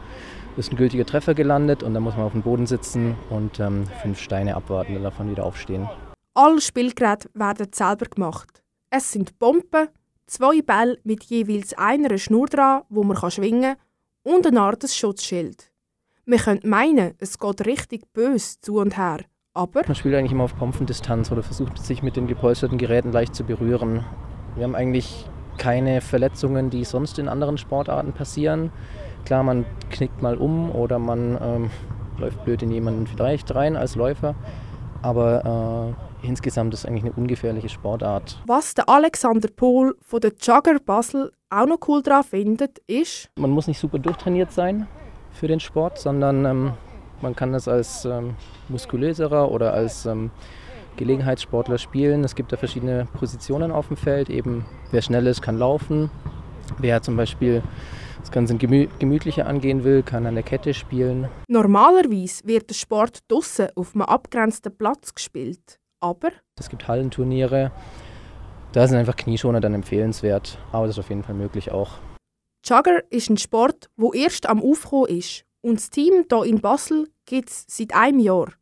ist 0.57 0.71
ein 0.71 0.75
gültiger 0.75 1.07
Treffer 1.07 1.33
gelandet 1.33 1.81
und 1.81 1.95
dann 1.95 2.03
muss 2.03 2.15
man 2.15 2.27
auf 2.27 2.33
dem 2.33 2.43
Boden 2.43 2.67
sitzen 2.67 3.15
und 3.31 3.59
ähm, 3.59 3.87
fünf 4.03 4.19
Steine 4.19 4.55
abwarten 4.55 4.95
und 4.95 5.01
davon 5.01 5.31
wieder 5.31 5.43
aufstehen. 5.43 5.89
Alle 6.35 6.61
Spielgeräte 6.61 7.29
werden 7.33 7.67
selber 7.73 8.05
gemacht. 8.05 8.61
Es 8.91 9.11
sind 9.11 9.39
Bomben, 9.39 9.87
zwei 10.27 10.61
Bälle 10.61 10.99
mit 11.03 11.23
jeweils 11.23 11.73
einer 11.75 12.19
Schnur 12.19 12.45
dran, 12.45 12.83
wo 12.89 13.03
man 13.03 13.17
kann 13.17 13.31
schwingen 13.31 13.75
kann, 14.23 14.35
und 14.35 14.45
eine 14.45 14.61
Art 14.61 14.87
Schutzschild. 14.87 15.71
Man 16.25 16.39
könnte 16.39 16.67
meinen, 16.67 17.15
es 17.17 17.39
geht 17.39 17.65
richtig 17.65 18.11
bös 18.13 18.59
zu 18.59 18.77
und 18.77 18.97
her, 18.97 19.21
aber 19.55 19.81
Man 19.87 19.95
spielt 19.95 20.13
eigentlich 20.13 20.33
immer 20.33 20.43
auf 20.43 20.55
Pompendistanz 20.55 21.31
oder 21.31 21.41
versucht 21.41 21.77
sich 21.79 22.03
mit 22.03 22.15
den 22.15 22.27
gepolsterten 22.27 22.77
Geräten 22.77 23.11
leicht 23.11 23.33
zu 23.33 23.43
berühren. 23.45 24.03
Wir 24.55 24.65
haben 24.65 24.75
eigentlich 24.75 25.25
keine 25.57 26.01
Verletzungen, 26.01 26.69
die 26.69 26.83
sonst 26.83 27.17
in 27.17 27.29
anderen 27.29 27.57
Sportarten 27.57 28.11
passieren. 28.11 28.71
Klar, 29.23 29.43
man 29.43 29.65
knickt 29.89 30.21
mal 30.21 30.37
um 30.37 30.69
oder 30.69 30.99
man 30.99 31.37
ähm, 31.41 31.69
läuft 32.19 32.43
blöd 32.43 32.61
in 32.61 32.71
jemanden 32.71 33.07
vielleicht 33.07 33.55
rein 33.55 33.77
als 33.77 33.95
Läufer, 33.95 34.35
aber 35.01 35.95
äh, 36.21 36.27
insgesamt 36.27 36.73
ist 36.73 36.81
es 36.81 36.85
eigentlich 36.85 37.05
eine 37.05 37.13
ungefährliche 37.13 37.69
Sportart. 37.69 38.41
was 38.45 38.73
der 38.73 38.89
Alexander 38.89 39.47
Pohl 39.55 39.95
von 40.01 40.19
der 40.19 40.33
Jugger 40.39 40.77
Basel 40.85 41.31
auch 41.49 41.65
noch 41.65 41.77
cool 41.87 42.03
daran 42.03 42.23
findet, 42.23 42.79
ist, 42.87 43.29
Man 43.37 43.51
muss 43.51 43.67
nicht 43.67 43.79
super 43.79 43.99
durchtrainiert 43.99 44.51
sein 44.51 44.87
für 45.31 45.47
den 45.47 45.59
Sport, 45.61 45.97
sondern 45.97 46.45
ähm, 46.45 46.73
man 47.21 47.35
kann 47.35 47.53
das 47.53 47.67
als 47.67 48.05
ähm, 48.05 48.35
muskulöserer 48.69 49.51
oder 49.51 49.73
als 49.73 50.05
ähm, 50.05 50.31
Gelegenheitssportler 50.97 51.77
spielen. 51.77 52.23
Es 52.23 52.35
gibt 52.35 52.51
da 52.51 52.57
verschiedene 52.57 53.07
Positionen 53.17 53.71
auf 53.71 53.87
dem 53.87 53.97
Feld. 53.97 54.29
Eben 54.29 54.65
wer 54.91 55.01
schnell 55.01 55.27
ist, 55.27 55.41
kann 55.41 55.57
laufen. 55.57 56.09
Wer 56.77 57.01
zum 57.01 57.15
Beispiel 57.17 57.61
das 58.21 58.31
Ganze 58.31 58.55
gemü 58.55 58.87
gemütlicher 58.97 59.45
angehen 59.45 59.83
will, 59.83 60.01
kann 60.01 60.25
an 60.25 60.33
der 60.35 60.43
Kette 60.43 60.73
spielen. 60.73 61.27
normalerweise 61.47 62.43
wird 62.45 62.69
der 62.69 62.75
Sport 62.75 63.19
draussen 63.27 63.67
auf 63.75 63.93
einem 63.93 64.01
abgrenzten 64.03 64.75
Platz 64.75 65.13
gespielt. 65.13 65.79
Aber 65.99 66.29
Es 66.59 66.69
gibt 66.69 66.87
Hallenturniere. 66.87 67.71
Da 68.71 68.87
sind 68.87 68.97
einfach 68.97 69.15
Knieschoner 69.15 69.61
dann 69.61 69.73
empfehlenswert. 69.73 70.57
Aber 70.71 70.87
das 70.87 70.95
ist 70.97 70.99
auf 70.99 71.09
jeden 71.09 71.23
Fall 71.23 71.35
möglich 71.35 71.71
auch. 71.71 71.91
Jugger 72.65 73.03
ist 73.11 73.29
ein 73.29 73.37
Sport, 73.37 73.89
wo 73.95 74.11
erst 74.11 74.47
am 74.49 74.61
Aufkommen 74.61 75.05
ist. 75.07 75.45
Und 75.65 75.77
das 75.79 75.89
Team 75.89 76.25
hier 76.29 76.43
in 76.43 76.61
Basel 76.61 77.07
gibt 77.25 77.49
es 77.49 77.65
seit 77.67 77.91
einem 77.95 78.19
Jahr. 78.19 78.53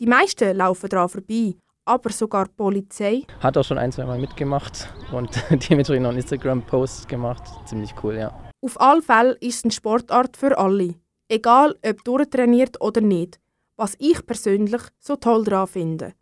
Die 0.00 0.08
meisten 0.08 0.56
laufen 0.56 0.88
daran 0.88 1.08
vorbei, 1.08 1.54
aber 1.84 2.10
sogar 2.10 2.46
die 2.46 2.54
Polizei. 2.54 3.22
Hat 3.38 3.56
auch 3.56 3.62
schon 3.62 3.78
ein, 3.78 3.92
zwei 3.92 4.06
Mal 4.06 4.18
mitgemacht 4.18 4.92
und 5.12 5.30
dementsprechend 5.70 6.02
noch 6.02 6.10
einen 6.10 6.18
Instagram-Post 6.18 7.08
gemacht. 7.08 7.44
Ziemlich 7.66 7.94
cool, 8.02 8.16
ja. 8.16 8.36
Auf 8.60 8.80
alle 8.80 9.02
Fälle 9.02 9.34
ist 9.34 9.58
es 9.58 9.64
eine 9.64 9.70
Sportart 9.70 10.36
für 10.36 10.58
alle. 10.58 10.96
Egal, 11.28 11.76
ob 11.86 12.02
durchtrainiert 12.02 12.80
oder 12.80 13.00
nicht. 13.00 13.38
Was 13.76 13.94
ich 14.00 14.26
persönlich 14.26 14.82
so 14.98 15.14
toll 15.14 15.44
daran 15.44 15.68
finde. 15.68 16.12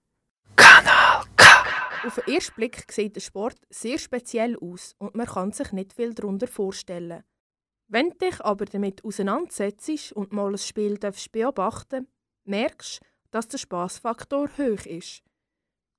Kanal 0.54 1.24
K. 1.36 1.46
Auf 2.06 2.16
den 2.16 2.34
ersten 2.34 2.56
Blick 2.56 2.84
sieht 2.92 3.16
der 3.16 3.22
Sport 3.22 3.56
sehr 3.70 3.98
speziell 3.98 4.58
aus 4.58 4.94
und 4.98 5.14
man 5.14 5.24
kann 5.24 5.52
sich 5.52 5.72
nicht 5.72 5.94
viel 5.94 6.12
darunter 6.12 6.46
vorstellen. 6.46 7.22
Wenn 7.92 8.10
du 8.10 8.18
dich 8.18 8.40
aber 8.40 8.66
damit 8.66 9.04
auseinandersetzt 9.04 10.12
und 10.12 10.32
mal 10.32 10.52
ein 10.52 10.58
Spiel 10.58 10.96
darfst 10.96 11.32
beobachten 11.32 12.06
merkst 12.44 13.00
dass 13.32 13.48
der 13.48 13.58
Spaßfaktor 13.58 14.48
hoch 14.58 14.86
ist. 14.86 15.22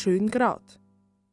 schön 0.00 0.30
gerade. 0.30 0.64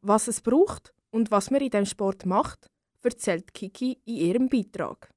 Was 0.01 0.27
es 0.27 0.41
braucht 0.41 0.93
und 1.11 1.31
was 1.31 1.51
man 1.51 1.61
in 1.61 1.69
dem 1.69 1.85
Sport 1.85 2.25
macht, 2.25 2.69
erzählt 3.01 3.53
Kiki 3.53 3.99
in 4.05 4.15
ihrem 4.15 4.49
Beitrag. 4.49 5.09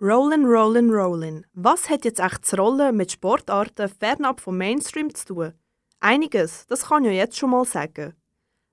Rollin, 0.00 0.44
rollin, 0.44 0.90
rollin. 0.90 1.46
Was 1.54 1.88
hat 1.88 2.04
jetzt 2.04 2.20
echt 2.20 2.44
das 2.44 2.56
Rollen 2.56 2.96
mit 2.96 3.10
Sportarten 3.10 3.88
fernab 3.88 4.40
vom 4.40 4.58
Mainstream 4.58 5.12
zu 5.14 5.26
tun? 5.26 5.52
Einiges, 5.98 6.66
das 6.66 6.86
kann 6.86 7.04
ich 7.04 7.16
jetzt 7.16 7.36
schon 7.36 7.50
mal 7.50 7.64
sagen. 7.64 8.14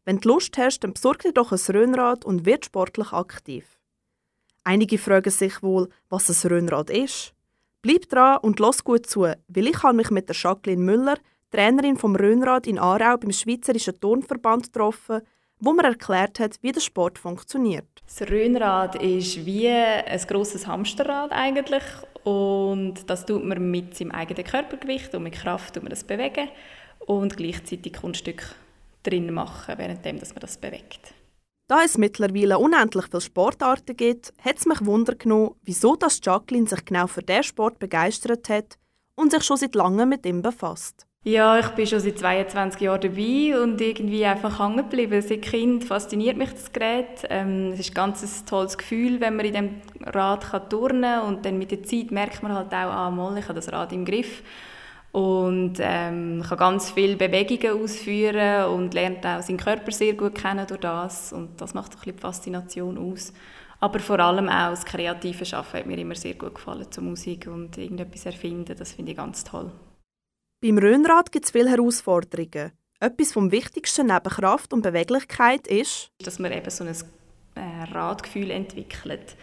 Wenn 0.04 0.20
du 0.20 0.30
Lust 0.30 0.56
hast, 0.58 0.82
dann 0.82 0.94
besorg 0.94 1.24
dir 1.24 1.32
doch 1.32 1.52
ein 1.52 1.76
Röhnrad 1.76 2.26
und 2.26 2.46
wird 2.46 2.66
sportlich 2.66 3.12
aktiv. 3.12 3.80
Einige 4.64 5.00
fragen 5.00 5.32
sich 5.32 5.64
wohl, 5.64 5.90
was 6.10 6.30
ein 6.30 6.52
Röhnrad 6.52 6.92
ist. 6.92 7.34
Bleib 7.82 8.10
dran 8.10 8.40
und 8.42 8.60
los 8.60 8.84
gut 8.84 9.08
zu, 9.08 9.22
weil 9.22 9.68
ich 9.68 9.82
habe 9.82 9.98
mich 9.98 10.12
mit 10.12 10.28
der 10.30 10.36
Jacqueline 10.36 10.84
Müller, 10.84 11.18
Trainerin 11.56 11.96
vom 11.96 12.18
Röhnrad 12.18 12.68
in 12.68 12.78
Aarau 12.78 13.16
beim 13.16 13.32
Schweizerischen 13.32 13.98
Turnverband 13.98 14.74
getroffen, 14.74 15.22
wo 15.60 15.72
mir 15.72 15.86
erklärt 15.86 16.38
hat, 16.42 16.58
wie 16.62 16.74
der 16.74 16.82
Sport 16.82 17.18
funktioniert. 17.18 17.88
Das 18.06 18.30
Röhnrad 18.30 19.02
ist 19.02 19.46
wie 19.46 19.70
ein 19.70 20.22
grosses 20.28 20.68
Hamsterrad 20.68 21.32
eigentlich 21.32 21.84
und 22.26 23.10
das 23.10 23.26
tut 23.26 23.46
man 23.46 23.72
mit 23.72 23.96
seinem 23.96 24.12
eigenen 24.12 24.44
Körpergewicht 24.44 25.16
und 25.16 25.24
mit 25.24 25.36
Kraft 25.36 25.76
tut 25.76 25.84
man 25.84 25.92
das 25.92 26.04
bewegen 26.04 26.50
und 27.06 27.38
gleichzeitig 27.38 27.94
Kunststück 27.94 28.44
drin 29.04 29.34
machen, 29.34 29.78
währenddem 29.78 30.20
dass 30.20 30.32
man 30.32 30.42
das 30.42 30.58
bewegt. 30.58 31.14
Da 31.68 31.86
es 31.86 31.98
mittlerweile 31.98 32.60
unendlich 32.60 33.06
viele 33.06 33.22
Sportarten 33.22 33.96
gibt, 33.96 34.34
hat 34.44 34.58
es 34.58 34.66
mich 34.66 34.86
Wunder 34.86 35.16
genommen, 35.16 35.56
wieso 35.64 35.96
das 35.96 36.20
Jacqueline 36.22 36.68
sich 36.68 36.84
genau 36.84 37.08
für 37.08 37.24
diesen 37.24 37.44
Sport 37.44 37.80
begeistert 37.80 38.50
hat 38.50 38.78
und 39.16 39.32
sich 39.32 39.44
schon 39.44 39.56
seit 39.56 39.74
langem 39.74 40.10
mit 40.10 40.26
ihm 40.26 40.42
befasst. 40.42 41.05
Ja, 41.28 41.58
ich 41.58 41.70
bin 41.70 41.88
schon 41.88 42.02
seit 42.02 42.20
22 42.20 42.82
Jahren 42.82 43.02
dabei 43.02 43.60
und 43.60 43.82
irgendwie 43.82 44.24
einfach 44.28 44.60
hängen 44.60 44.78
geblieben. 44.78 45.24
Seit 45.24 45.42
Kind 45.42 45.84
fasziniert 45.84 46.38
mich 46.38 46.52
das 46.52 46.72
Gerät. 46.72 47.26
Ähm, 47.32 47.72
es 47.74 47.80
ist 47.80 47.90
ein 47.90 47.94
ganz 47.96 48.46
tolles 48.46 48.78
Gefühl, 48.78 49.20
wenn 49.22 49.36
man 49.36 49.48
in 49.48 49.54
dem 49.54 49.82
Rad 50.02 50.52
kann 50.52 50.70
turnen 50.70 51.02
kann 51.02 51.22
und 51.24 51.44
dann 51.44 51.58
mit 51.58 51.72
der 51.72 51.82
Zeit 51.82 52.12
merkt 52.12 52.44
man 52.44 52.54
halt 52.54 52.68
auch, 52.68 52.92
ah, 52.92 53.10
mal, 53.10 53.36
ich 53.40 53.46
habe 53.46 53.56
das 53.56 53.74
Rad 53.74 53.92
im 53.92 54.06
Griff 54.06 54.44
und 55.14 55.78
ähm, 55.80 56.44
kann 56.48 56.58
ganz 56.60 56.92
viele 56.92 57.16
Bewegungen 57.16 57.82
ausführen 57.82 58.66
und 58.66 58.94
lernt 58.94 59.26
auch 59.26 59.42
seinen 59.42 59.58
Körper 59.58 59.92
sehr 59.92 60.14
gut 60.14 60.36
kennen 60.36 60.68
durch 60.68 60.82
das 60.82 61.34
und 61.34 61.60
das 61.60 61.74
macht 61.74 61.94
ein 61.94 61.98
bisschen 61.98 62.18
die 62.18 62.22
Faszination 62.22 63.00
aus. 63.00 63.34
Aber 63.80 63.98
vor 63.98 64.20
allem 64.20 64.48
auch 64.48 64.70
das 64.70 64.86
kreative 64.86 65.58
Arbeiten 65.58 65.78
hat 65.78 65.86
mir 65.88 65.98
immer 65.98 66.14
sehr 66.14 66.36
gut 66.36 66.54
gefallen 66.54 66.86
zur 66.92 67.04
Musik 67.04 67.48
und 67.48 67.80
irgendetwas 67.80 68.28
erfinden, 68.28 68.76
das 68.78 68.94
finde 68.94 69.14
ich 69.14 69.18
ganz 69.18 69.44
toll. 69.44 69.72
Beim 70.66 70.80
Röhnrad 70.80 71.32
gibt 71.32 71.46
es 71.46 71.52
viele 71.52 71.70
Herausforderungen. 71.70 72.72
Etwas 73.00 73.34
vom 73.34 73.52
Wichtigsten 73.52 74.08
neben 74.08 74.24
Kraft 74.24 74.74
und 74.74 74.82
Beweglichkeit 74.82 75.68
ist, 75.68 76.10
dass 76.24 76.40
man 76.40 76.52
eben 76.52 76.72
so 76.72 76.84
ein 76.84 76.96
äh, 77.54 77.94
Radgefühl 77.94 78.50
entwickelt. 78.50 79.36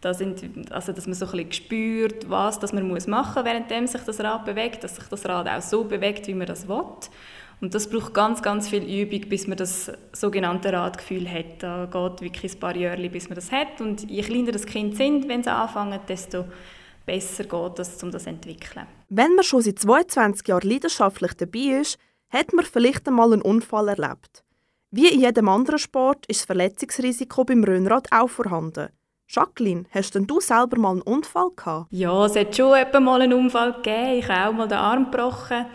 Da 0.00 0.12
sind, 0.12 0.72
also 0.72 0.90
dass 0.90 1.06
man 1.06 1.14
so 1.14 1.26
ein 1.26 1.30
bisschen 1.30 1.52
spürt, 1.52 2.28
was 2.28 2.58
das 2.58 2.72
man 2.72 2.88
muss 2.88 3.06
machen 3.06 3.44
muss, 3.44 3.52
während 3.52 3.88
sich 3.88 4.00
das 4.00 4.18
Rad 4.18 4.44
bewegt, 4.46 4.82
dass 4.82 4.96
sich 4.96 5.04
das 5.04 5.24
Rad 5.26 5.46
auch 5.46 5.62
so 5.62 5.84
bewegt, 5.84 6.26
wie 6.26 6.34
man 6.34 6.48
das 6.48 6.66
will. 6.66 6.82
Und 7.60 7.72
das 7.72 7.88
braucht 7.88 8.12
ganz, 8.12 8.42
ganz 8.42 8.68
viel 8.68 8.82
Übung, 8.82 9.28
bis 9.28 9.46
man 9.46 9.56
das 9.56 9.92
sogenannte 10.12 10.72
Radgefühl 10.72 11.30
hat. 11.30 11.62
Da 11.62 11.84
geht 11.84 12.20
wirklich 12.20 12.54
ein 12.54 12.58
paar 12.58 12.74
Jahre, 12.74 13.08
bis 13.10 13.28
man 13.28 13.36
das 13.36 13.52
hat. 13.52 13.80
Und 13.80 14.10
je 14.10 14.22
kleiner 14.22 14.50
das 14.50 14.66
Kind 14.66 14.96
sind, 14.96 15.28
wenn 15.28 15.44
sie 15.44 15.52
anfangen, 15.52 16.00
desto 16.08 16.46
besser 17.06 17.44
geht 17.44 17.78
es, 17.78 18.02
um 18.02 18.10
das 18.10 18.24
zu 18.24 18.30
entwickeln. 18.30 18.88
Wenn 19.08 19.34
man 19.34 19.44
schon 19.44 19.62
seit 19.62 19.78
22 19.78 20.48
Jahren 20.48 20.68
leidenschaftlich 20.68 21.34
dabei 21.34 21.80
ist, 21.80 21.98
hat 22.30 22.52
man 22.52 22.64
vielleicht 22.64 23.06
einmal 23.06 23.32
einen 23.32 23.42
Unfall 23.42 23.88
erlebt. 23.88 24.44
Wie 24.90 25.08
in 25.08 25.20
jedem 25.20 25.48
anderen 25.48 25.78
Sport 25.78 26.26
ist 26.26 26.40
das 26.40 26.46
Verletzungsrisiko 26.46 27.44
beim 27.44 27.64
Röhnrad 27.64 28.08
auch 28.12 28.28
vorhanden. 28.28 28.88
Jacqueline, 29.28 29.84
hast 29.90 30.14
denn 30.14 30.26
du 30.26 30.40
selber 30.40 30.78
mal 30.78 30.92
einen 30.92 31.02
Unfall 31.02 31.50
gehabt? 31.56 31.86
Ja, 31.90 32.26
es 32.26 32.36
hat 32.36 32.54
schon 32.54 32.70
mal 33.04 33.22
einen 33.22 33.32
Unfall 33.32 33.72
gegeben. 33.72 34.18
Ich 34.18 34.28
habe 34.28 34.50
auch 34.50 34.52
mal 34.52 34.68
den 34.68 34.78
Arm 34.78 35.10
gebrochen. 35.10 35.66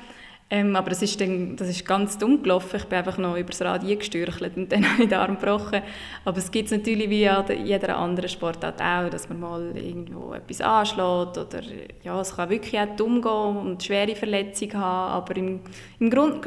Ähm, 0.52 0.76
aber 0.76 0.90
das 0.90 1.04
ist, 1.04 1.22
dann, 1.22 1.56
das 1.56 1.70
ist 1.70 1.86
ganz 1.86 2.18
dumm 2.18 2.42
gelaufen. 2.42 2.78
Ich 2.78 2.86
bin 2.86 2.98
einfach 2.98 3.20
noch 3.20 3.38
über 3.38 3.50
das 3.50 3.62
Rad 3.62 3.88
gestürchelt 3.88 4.58
und 4.58 4.72
dann 4.72 4.84
habe 4.92 5.04
ich 5.04 5.10
den 5.10 5.18
Arm 5.18 5.38
gebrochen. 5.40 5.82
Aber 6.26 6.38
es 6.38 6.50
gibt 6.50 6.72
es 6.72 6.78
natürlich 6.78 7.10
wie 7.10 7.26
in 7.26 7.66
jeder 7.66 7.98
anderen 7.98 8.30
Sportart 8.30 8.82
auch, 8.82 9.10
dass 9.10 9.30
man 9.30 9.40
mal 9.40 9.78
irgendwo 9.78 10.34
etwas 10.34 10.62
anschlägt 10.62 11.38
oder 11.38 11.62
ja, 12.04 12.20
es 12.20 12.36
kann 12.36 12.50
wirklich 12.50 12.80
auch 12.80 12.96
dumm 12.96 13.22
gehen 13.22 13.58
und 13.58 13.84
schwere 13.84 14.16
Verletzungen 14.16 14.78
haben, 14.78 15.14
aber 15.14 15.38
im, 15.38 15.60
im 16.00 16.10
Grunde 16.10 16.40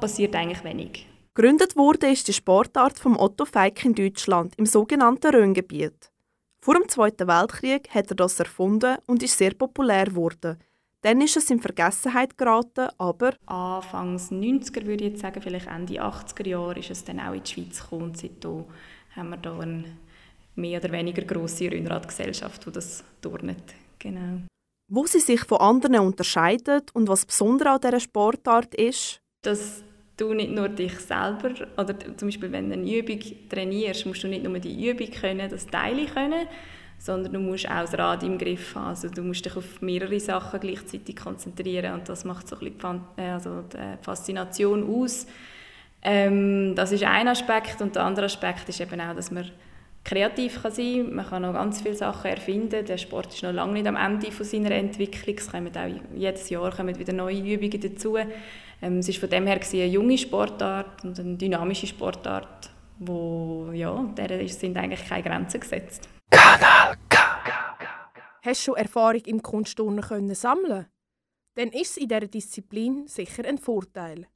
passiert 0.00 0.36
eigentlich 0.36 0.62
wenig. 0.62 1.06
Gegründet 1.34 1.76
wurde 1.76 2.08
ist 2.08 2.28
die 2.28 2.32
Sportart 2.32 2.98
vom 2.98 3.18
Otto 3.18 3.44
Feig 3.44 3.84
in 3.84 3.94
Deutschland 3.94 4.54
im 4.58 4.66
sogenannten 4.66 5.34
Rhöngebiet. 5.34 6.10
Vor 6.60 6.74
dem 6.74 6.88
Zweiten 6.88 7.26
Weltkrieg 7.26 7.88
hat 7.90 8.10
er 8.10 8.16
das 8.16 8.38
erfunden 8.38 8.98
und 9.06 9.22
ist 9.22 9.38
sehr 9.38 9.54
populär 9.54 10.04
geworden. 10.04 10.58
Dann 11.02 11.20
ist 11.22 11.36
es 11.36 11.50
in 11.50 11.60
Vergessenheit 11.60 12.36
geraten, 12.36 12.88
aber... 12.98 13.34
Anfangs 13.46 14.30
90er 14.30 14.84
würde 14.84 15.04
ich 15.04 15.12
jetzt 15.12 15.22
sagen, 15.22 15.40
vielleicht 15.40 15.66
Ende 15.66 15.94
80er 15.94 16.46
Jahre 16.46 16.78
ist 16.78 16.90
es 16.90 17.04
dann 17.04 17.20
auch 17.20 17.32
in 17.32 17.42
die 17.42 17.50
Schweiz 17.50 17.82
gekommen. 17.82 18.14
Seitdem 18.14 18.64
haben 19.16 19.30
wir 19.30 19.38
da 19.38 19.58
eine 19.58 19.84
mehr 20.56 20.78
oder 20.78 20.92
weniger 20.92 21.22
grosse 21.22 21.70
Rhönradgesellschaft, 21.70 22.66
die 22.66 22.72
das 22.72 23.02
turnet. 23.22 23.62
Genau. 23.98 24.42
Wo 24.88 25.06
sie 25.06 25.20
sich 25.20 25.40
von 25.42 25.58
anderen 25.58 26.00
unterscheidet 26.00 26.90
und 26.94 27.08
was 27.08 27.24
besonders 27.24 27.68
an 27.68 27.80
dieser 27.80 28.00
Sportart 28.00 28.74
ist? 28.74 29.20
Dass 29.42 29.82
du 30.18 30.34
nicht 30.34 30.50
nur 30.50 30.68
dich 30.68 30.98
selber, 30.98 31.54
oder 31.78 31.98
zum 32.16 32.28
Beispiel 32.28 32.52
wenn 32.52 32.68
du 32.68 32.74
eine 32.74 32.98
Übung 32.98 33.20
trainierst, 33.48 34.04
musst 34.04 34.22
du 34.22 34.28
nicht 34.28 34.42
nur 34.42 34.58
die 34.58 34.90
Übung 34.90 35.10
können, 35.10 35.48
das 35.48 35.66
Teile 35.66 36.06
können, 36.06 36.46
sondern 37.00 37.32
du 37.32 37.38
musst 37.40 37.66
auch 37.66 37.80
das 37.80 37.96
Rad 37.98 38.22
im 38.22 38.36
Griff 38.36 38.74
haben. 38.74 38.88
Also 38.88 39.08
du 39.08 39.22
musst 39.22 39.44
dich 39.44 39.56
auf 39.56 39.80
mehrere 39.80 40.20
Sachen 40.20 40.60
gleichzeitig 40.60 41.16
konzentrieren 41.16 41.94
und 41.94 42.08
das 42.08 42.26
macht 42.26 42.46
so 42.46 42.56
ein 42.56 42.72
bisschen 42.72 43.00
die, 43.16 43.22
äh, 43.22 43.30
also 43.30 43.62
die 43.62 44.04
Faszination 44.04 44.86
aus. 44.88 45.26
Ähm, 46.02 46.74
das 46.76 46.92
ist 46.92 47.02
ein 47.02 47.26
Aspekt 47.26 47.80
und 47.80 47.96
der 47.96 48.04
andere 48.04 48.26
Aspekt 48.26 48.68
ist 48.68 48.80
eben 48.80 49.00
auch, 49.00 49.16
dass 49.16 49.30
man 49.30 49.50
kreativ 50.04 50.62
kann 50.62 50.72
sein 50.72 51.04
kann. 51.06 51.14
Man 51.14 51.26
kann 51.26 51.42
noch 51.42 51.54
ganz 51.54 51.80
viele 51.80 51.94
Sachen 51.94 52.30
erfinden. 52.30 52.84
Der 52.84 52.98
Sport 52.98 53.32
ist 53.34 53.42
noch 53.42 53.52
lange 53.52 53.72
nicht 53.72 53.86
am 53.86 53.96
Ende 53.96 54.30
von 54.30 54.44
seiner 54.44 54.72
Entwicklung. 54.72 55.36
Es 55.38 55.50
kommen 55.50 55.74
auch 55.74 56.14
jedes 56.14 56.50
Jahr 56.50 56.70
kommen 56.70 56.98
wieder 56.98 57.14
neue 57.14 57.40
Übungen 57.40 57.80
dazu. 57.80 58.18
Ähm, 58.82 58.98
es 58.98 59.08
war 59.08 59.14
von 59.14 59.30
dem 59.30 59.46
her 59.46 59.58
eine 59.72 59.86
junge 59.86 60.18
Sportart 60.18 61.02
und 61.02 61.18
eine 61.18 61.36
dynamische 61.36 61.86
Sportart, 61.86 62.68
wo 62.98 63.70
ja, 63.72 64.04
der 64.18 64.46
sind 64.48 64.76
eigentlich 64.76 65.08
keine 65.08 65.22
Grenzen 65.22 65.60
gesetzt. 65.60 66.19
Kanal 66.30 66.96
K. 67.08 67.18
Hast 68.42 68.60
du 68.60 68.64
schon 68.64 68.76
Erfahrung 68.76 69.22
im 69.26 69.42
Kunstturnen 69.42 70.02
können 70.02 70.34
sammeln? 70.34 70.86
Dann 71.54 71.68
ist 71.68 71.90
es 71.90 71.96
in 71.98 72.08
dieser 72.08 72.20
Disziplin 72.20 73.06
sicher 73.06 73.44
ein 73.44 73.58
Vorteil. 73.58 74.26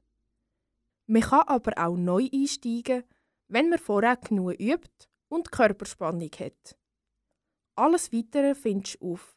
Man 1.07 1.21
kann 1.21 1.47
aber 1.47 1.71
auch 1.77 1.97
neu 1.97 2.27
einsteigen, 2.31 3.03
wenn 3.47 3.69
man 3.69 3.79
vorher 3.79 4.17
genug 4.17 4.59
übt 4.59 5.07
und 5.29 5.51
Körperspannung 5.51 6.31
hat. 6.39 6.77
Alles 7.75 8.11
Weitere 8.13 8.55
findest 8.55 9.01
du 9.01 9.13
auf 9.13 9.35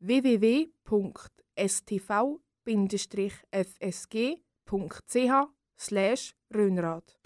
www.stv-fsg.ch 0.00 0.94
Röhnrad. 6.54 7.17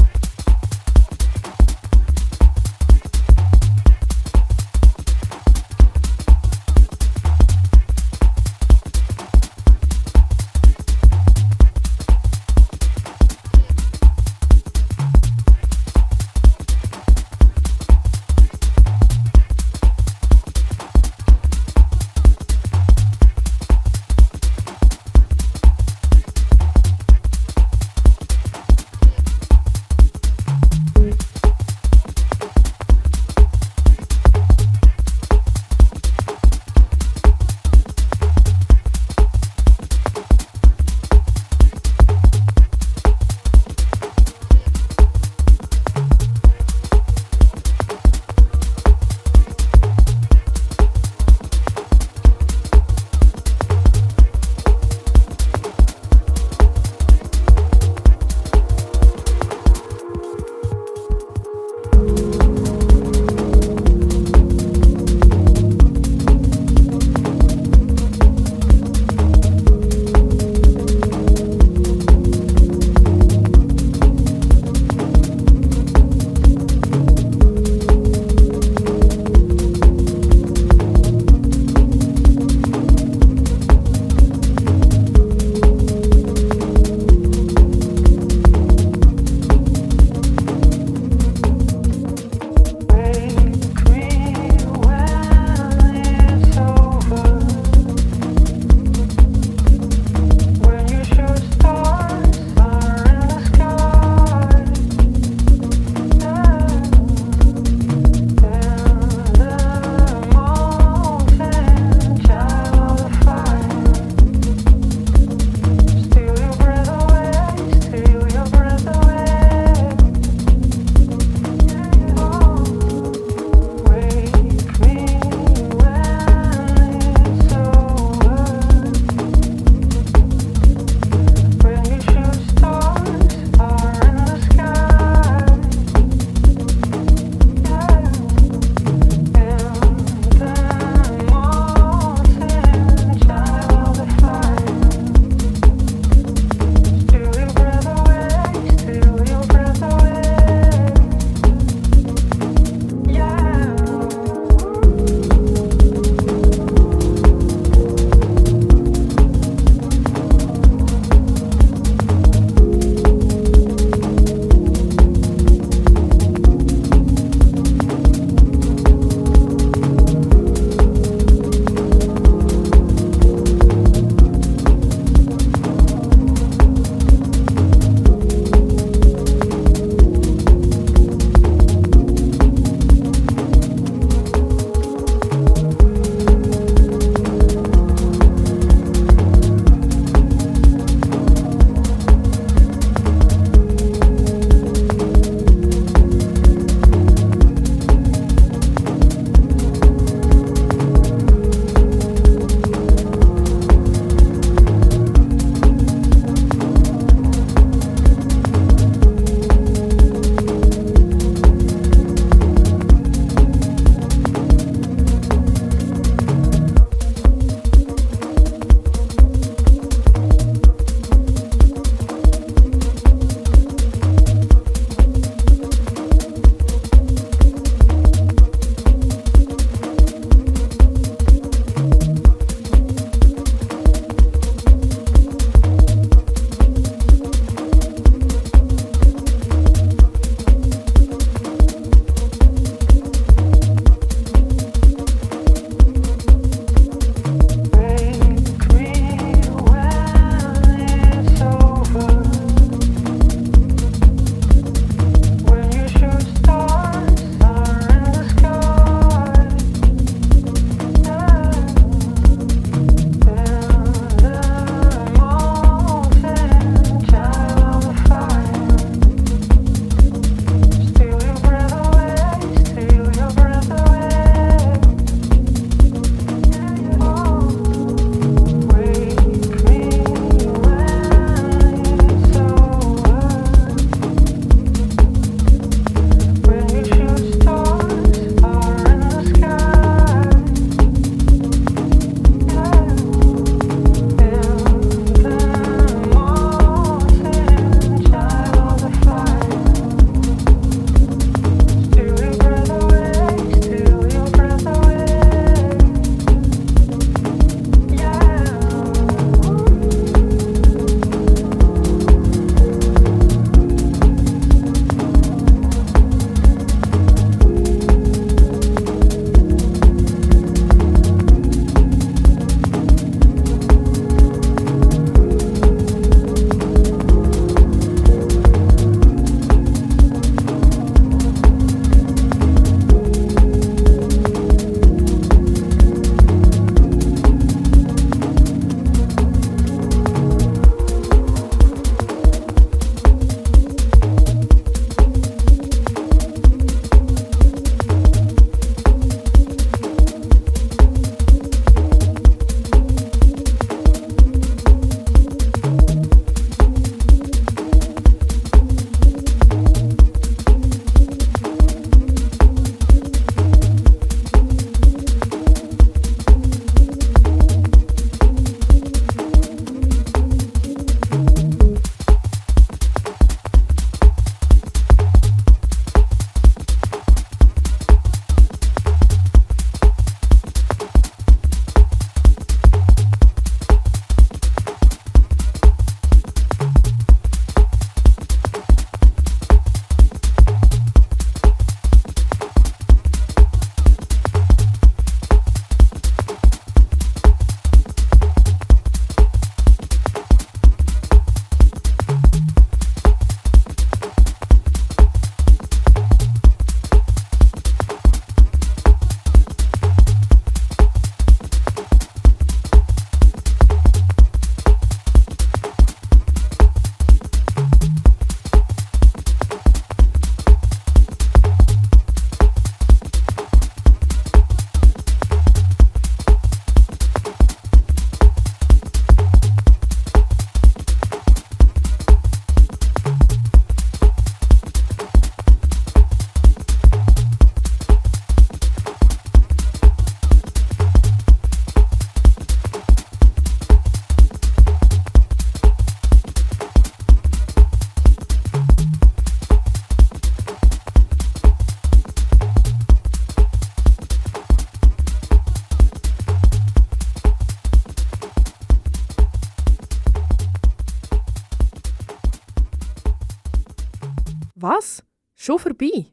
Schon 465.45 465.59
vorbei? 465.59 466.07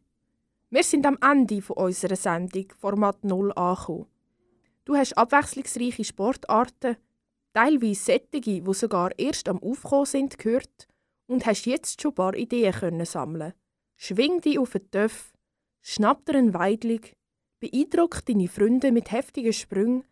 Wir 0.72 0.82
sind 0.82 1.06
am 1.06 1.16
Ende 1.22 1.62
unserer 1.76 2.16
Sendung 2.16 2.66
Format 2.76 3.24
0 3.24 3.52
angekommen. 3.52 4.08
Du 4.86 4.96
hast 4.96 5.16
abwechslungsreiche 5.20 6.04
Sportarten, 6.04 6.98
teilweise 7.54 8.06
sättige, 8.06 8.60
die 8.64 8.74
sogar 8.74 9.12
erst 9.20 9.48
am 9.48 9.62
Aufkommen 9.62 10.08
sind, 10.08 10.40
gehört 10.40 10.88
und 11.28 11.46
hast 11.46 11.68
jetzt 11.68 12.02
schon 12.02 12.14
ein 12.14 12.16
paar 12.16 12.34
Ideen 12.34 12.74
können 12.74 13.06
sammeln. 13.06 13.54
Schwing 13.98 14.42
dich 14.42 14.58
auf 14.58 14.72
den 14.72 14.90
Töff, 14.90 15.32
schnapp 15.84 16.26
dir 16.26 16.34
einen 16.34 16.56
Weidling, 16.56 17.06
beeindruck 17.60 18.26
deine 18.26 18.48
Freunde 18.48 18.92
mit 18.92 19.12
heftigen 19.12 19.54
Sprüngen 19.54 20.06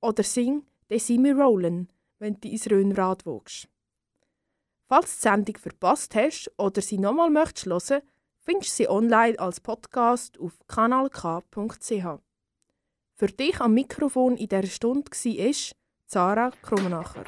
oder 0.00 0.22
sing 0.22 0.62
«They 0.88 1.00
see 1.00 1.18
me 1.18 1.34
rollin'», 1.34 1.88
wenn 2.20 2.40
du 2.40 2.48
ins 2.48 2.70
Röhnrad 2.70 3.26
wogst. 3.26 3.68
Falls 4.86 5.16
du 5.16 5.16
die 5.16 5.22
Sendung 5.22 5.56
verpasst 5.56 6.14
hast 6.14 6.52
oder 6.58 6.80
sie 6.80 6.98
nochmal 6.98 7.30
möchtest 7.30 7.66
hören, 7.66 8.02
findest 8.44 8.72
du 8.72 8.82
sie 8.82 8.88
online 8.88 9.38
als 9.38 9.60
Podcast 9.60 10.38
auf 10.38 10.52
kanalk.ch. 10.66 12.04
Für 13.14 13.26
dich 13.26 13.60
am 13.60 13.74
Mikrofon 13.74 14.36
in 14.36 14.48
dieser 14.48 14.66
Stunde 14.66 15.10
war 15.10 15.54
Sarah 16.06 16.50
Krummenacher. 16.62 17.24